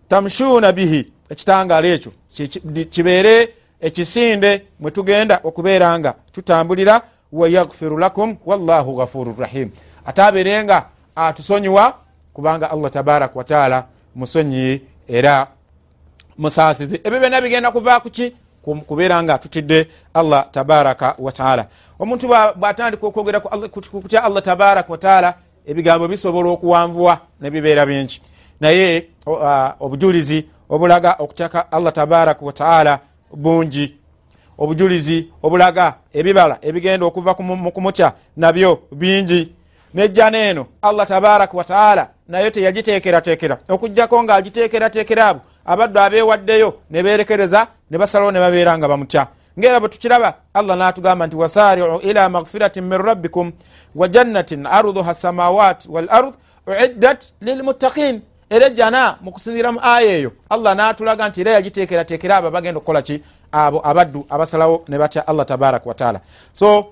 Tamshuuna 0.10 0.72
bihi 0.72 1.12
ekitangaala 1.30 1.88
ekyo 1.88 2.12
kibeere 2.90 3.54
ekisinde 3.82 4.62
mwe 4.80 4.92
tugenda 4.92 5.40
okubeera 5.44 6.00
nga 6.00 6.14
tutambulira 6.32 7.02
wayagfiru 7.32 7.98
lakum 7.98 8.38
wallahu 8.46 8.96
gafuru 8.96 9.36
rahim. 9.40 9.72
Ate 10.06 10.22
abeerenga 10.22 10.86
atusonyiwa 11.16 11.96
kubanga 12.34 12.72
allah 12.72 12.92
tabaraka 12.92 13.40
wataala 13.40 13.86
musonyi 14.16 14.82
era 15.08 15.48
musaasizi 16.38 17.02
ebyo 17.04 17.20
byonna 17.20 17.42
bigenda 17.42 17.72
kuva 17.72 18.00
kuki 18.00 18.36
kubeera 18.62 19.24
nga 19.24 19.38
tutidde 19.38 19.88
allah 20.14 20.46
tabaraka 20.52 21.16
wataala 21.20 21.66
omuntu 22.00 22.28
bwatandika 22.56 23.08
okwogera 23.08 23.40
kutya 23.40 24.24
allah 24.24 24.44
tabaraka 24.44 24.92
wataala 24.92 25.34
ebigambo 25.66 26.08
bisobola 26.08 26.50
okuwanvuwa 26.50 27.20
nebibeera 27.42 27.86
bingi. 27.86 28.22
Naye 28.60 29.08
obujulizi 29.80 30.46
obulaga 30.70 31.16
okutyaka 31.20 31.72
allah 31.72 31.94
tabaraka 31.94 32.46
wataala 32.46 33.00
bungi. 33.34 33.96
Obujulizi 34.58 35.30
obulaga 35.44 35.94
ebibala 36.14 36.58
ebigenda 36.62 37.06
okuva 37.06 37.36
mu 37.40 37.72
kumutya 37.72 38.14
nabyo 38.38 38.80
bingi. 38.92 39.54
Nejja 39.94 40.30
neeno 40.30 40.66
allah 40.82 41.08
tabaraka 41.08 41.58
wataala 41.58 42.10
nayo 42.28 42.50
teyagiteekerateekera. 42.50 43.58
Okugjako 43.70 44.24
nga 44.24 44.36
agiteekerateekera 44.36 45.28
abo 45.28 45.42
abaddu 45.66 46.00
abewaddeyo 46.00 46.74
ne 46.90 47.04
berekereza 47.04 47.68
ne 47.92 47.98
basalawo 47.98 48.32
ne 48.32 48.40
babeera 48.40 48.78
nga 48.78 48.88
bamutya. 48.88 49.28
Ngaera 49.60 49.80
bwe 49.80 49.90
tukiraba 49.90 50.34
allah 50.54 50.78
natugamba 50.78 51.28
nti 51.28 51.36
wasariu 51.36 52.00
ila 52.00 52.30
magfiratin 52.30 52.84
min 52.84 52.98
rabbikum 52.98 53.52
wa 53.96 54.08
jannatin 54.08 54.66
arduha 54.66 55.14
samawat 55.14 55.86
wal 55.90 56.08
ard 56.10 56.34
uiddat 56.68 57.34
lilmuttaqin 57.42 58.22
era 58.50 58.70
jana 58.70 59.18
mukusinzira 59.22 59.72
mu 59.72 59.80
aya 59.84 60.18
eyo 60.18 60.32
allah 60.50 60.76
natulaga 60.76 61.30
nti 61.30 61.42
era 61.42 61.52
yagiteekerateekera 61.52 62.38
abo 62.38 62.52
bagenda 62.52 62.78
okukola 62.78 63.02
ki? 63.02 63.24
Abo 63.52 63.82
abaddu 63.84 64.26
abasalawo 64.30 64.84
ne 64.88 64.98
batya 64.98 65.28
allah 65.28 65.46
tabaraka 65.46 65.90
wataala 65.90 66.20
so 66.54 66.86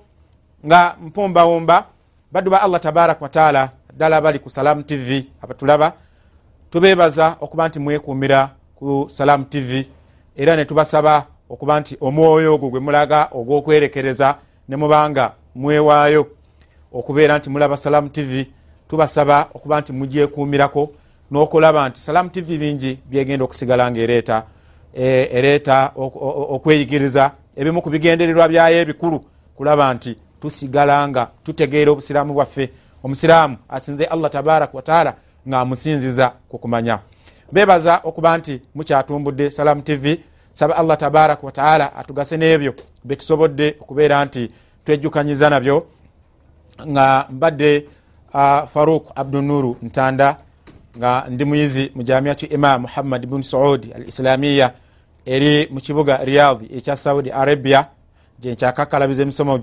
nga 0.66 0.96
mpumbawumba 1.00 1.84
baddu 2.32 2.50
ba 2.50 2.62
allah 2.62 2.80
tabaraka 2.80 3.22
wataala 3.24 3.70
ddala 3.92 4.20
bali 4.20 4.38
ku 4.38 4.50
salamu 4.50 4.82
tv 4.82 5.26
abatulaba 5.42 5.92
tubebaza 6.70 7.36
okuba 7.40 7.68
nti 7.68 7.78
mwekumira 7.78 8.50
ku 8.80 9.04
salamu 9.08 9.44
tv 9.44 9.86
era 10.36 10.56
netubasaba 10.56 11.26
okuba 11.50 11.80
nti 11.80 11.96
omwoyo 12.00 12.54
ogwo 12.54 12.68
gwe 12.70 12.80
mulaga 12.80 13.28
ogwokwerekereza 13.32 14.36
nemubanga 14.68 15.32
mwewaayo. 15.54 16.26
Okubeera 16.92 17.38
nti 17.38 17.50
mulaba 17.50 17.76
salamu 17.76 18.08
tv 18.08 18.46
tubasaba 18.88 19.48
okuba 19.54 19.80
nti 19.80 19.92
mugyekumirako 19.92 20.90
nokulaba 21.30 21.88
nti 21.88 22.00
salamu 22.00 22.30
tv 22.30 22.58
bingi 22.58 22.98
byegenda 23.10 23.44
okusigala 23.44 23.90
nga 23.90 24.00
ereeta 24.00 24.42
ereeta 24.94 25.92
okweyigiriza 26.54 27.30
ebimu 27.56 27.82
ku 27.82 27.90
bigendererwa 27.90 28.48
byayo 28.48 28.80
ebikulu 28.80 29.24
kulaba 29.56 29.94
nti 29.94 30.16
tusigala 30.40 31.08
nga 31.08 31.28
tutegeera 31.44 31.90
obusiraamu 31.90 32.34
bwaffe. 32.34 32.70
Omusiraamu 33.04 33.56
asinze 33.68 34.04
allah 34.04 34.30
tabaraka 34.30 34.76
wataala 34.76 35.14
nga 35.48 35.60
amusinziza 35.60 36.32
kukumanya 36.48 36.98
bebaza 37.52 38.00
okuba 38.04 38.38
nti 38.38 38.62
mukyatumbudde 38.74 39.50
salamu 39.50 39.82
tv 39.82 40.20
saba 40.52 40.76
allah 40.76 40.96
tabaraka 40.96 41.46
wataala 41.46 41.96
atugase 41.96 42.36
n'ebyo 42.36 42.74
betusobodde 43.04 43.76
okubeera 43.80 44.24
nti 44.24 44.50
twejjukanyiza 44.84 45.50
nabyo. 45.50 45.86
Nga 46.86 47.26
mbadde 47.30 47.86
uh, 48.34 48.68
faruk 48.68 49.12
abdunuru 49.14 49.76
ntanda 49.82 50.36
nga 50.98 51.24
ndi 51.28 51.44
muyizi 51.44 51.92
mu 51.94 52.02
jamiatu 52.02 52.46
imam 52.46 52.80
muhammad 52.80 53.26
bun 53.26 53.42
saudi 53.42 53.92
al 53.92 54.08
islamiya 54.08 54.72
eri 55.26 55.68
mu 55.70 55.80
kibuga 55.80 56.24
riyadi 56.24 56.66
ekya 56.76 56.96
saudi 56.96 57.30
arabia 57.32 57.86
gyenkyakakalabiza 58.40 59.22
emisomo 59.22 59.58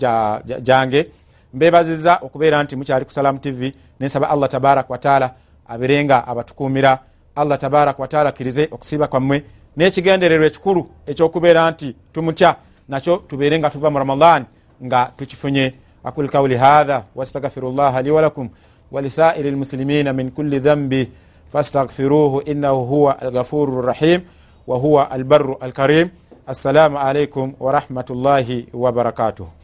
gyange. 0.61 1.11
Mbebaziza 1.53 2.19
okubeera 2.21 2.63
nti 2.63 2.75
mukyali 2.75 3.05
ku 3.05 3.11
salamu 3.11 3.39
tv 3.39 3.73
nensaba 3.99 4.29
allah 4.29 4.49
tabaraka 4.49 4.93
wataala 4.93 5.33
aberenga 5.67 6.27
abatukumira 6.27 6.99
allah 7.37 7.57
tabaraka 7.57 8.01
wataala 8.01 8.29
akkirize 8.29 8.67
okusiiba 8.71 9.07
kwammwe 9.07 9.43
n'ekigendererwa 9.77 10.47
ekikulu 10.47 10.87
ekyokubeera 11.07 11.71
nti 11.71 11.95
tumutya 12.13 12.55
nakyo 12.89 13.17
tubeere 13.27 13.59
nga 13.59 13.69
tuva 13.69 13.89
mu 13.89 13.99
ramadan 13.99 14.45
nga 14.83 15.11
tukifunye. 15.17 15.73
Aqul 16.03 16.29
kauli 16.29 16.55
hatha 16.55 17.03
wastagfiru 17.15 17.71
llaha 17.71 18.01
li 18.01 18.11
walakum 18.11 18.49
walisairi 18.91 19.51
lmuslimina 19.51 20.13
min 20.13 20.31
kulli 20.31 20.59
dhanbi 20.59 21.11
fastagfiruhu 21.51 22.41
innahu 22.41 22.85
huwa 22.85 23.19
alghafuru 23.19 23.81
rrahim 23.81 24.21
wahuwa 24.67 25.11
albaru 25.11 25.57
alkarim. 25.59 26.09
Assalamu 26.47 26.97
alaikum 26.97 27.53
warahmatullahi 27.59 28.67
wabarakatuh 28.73 29.56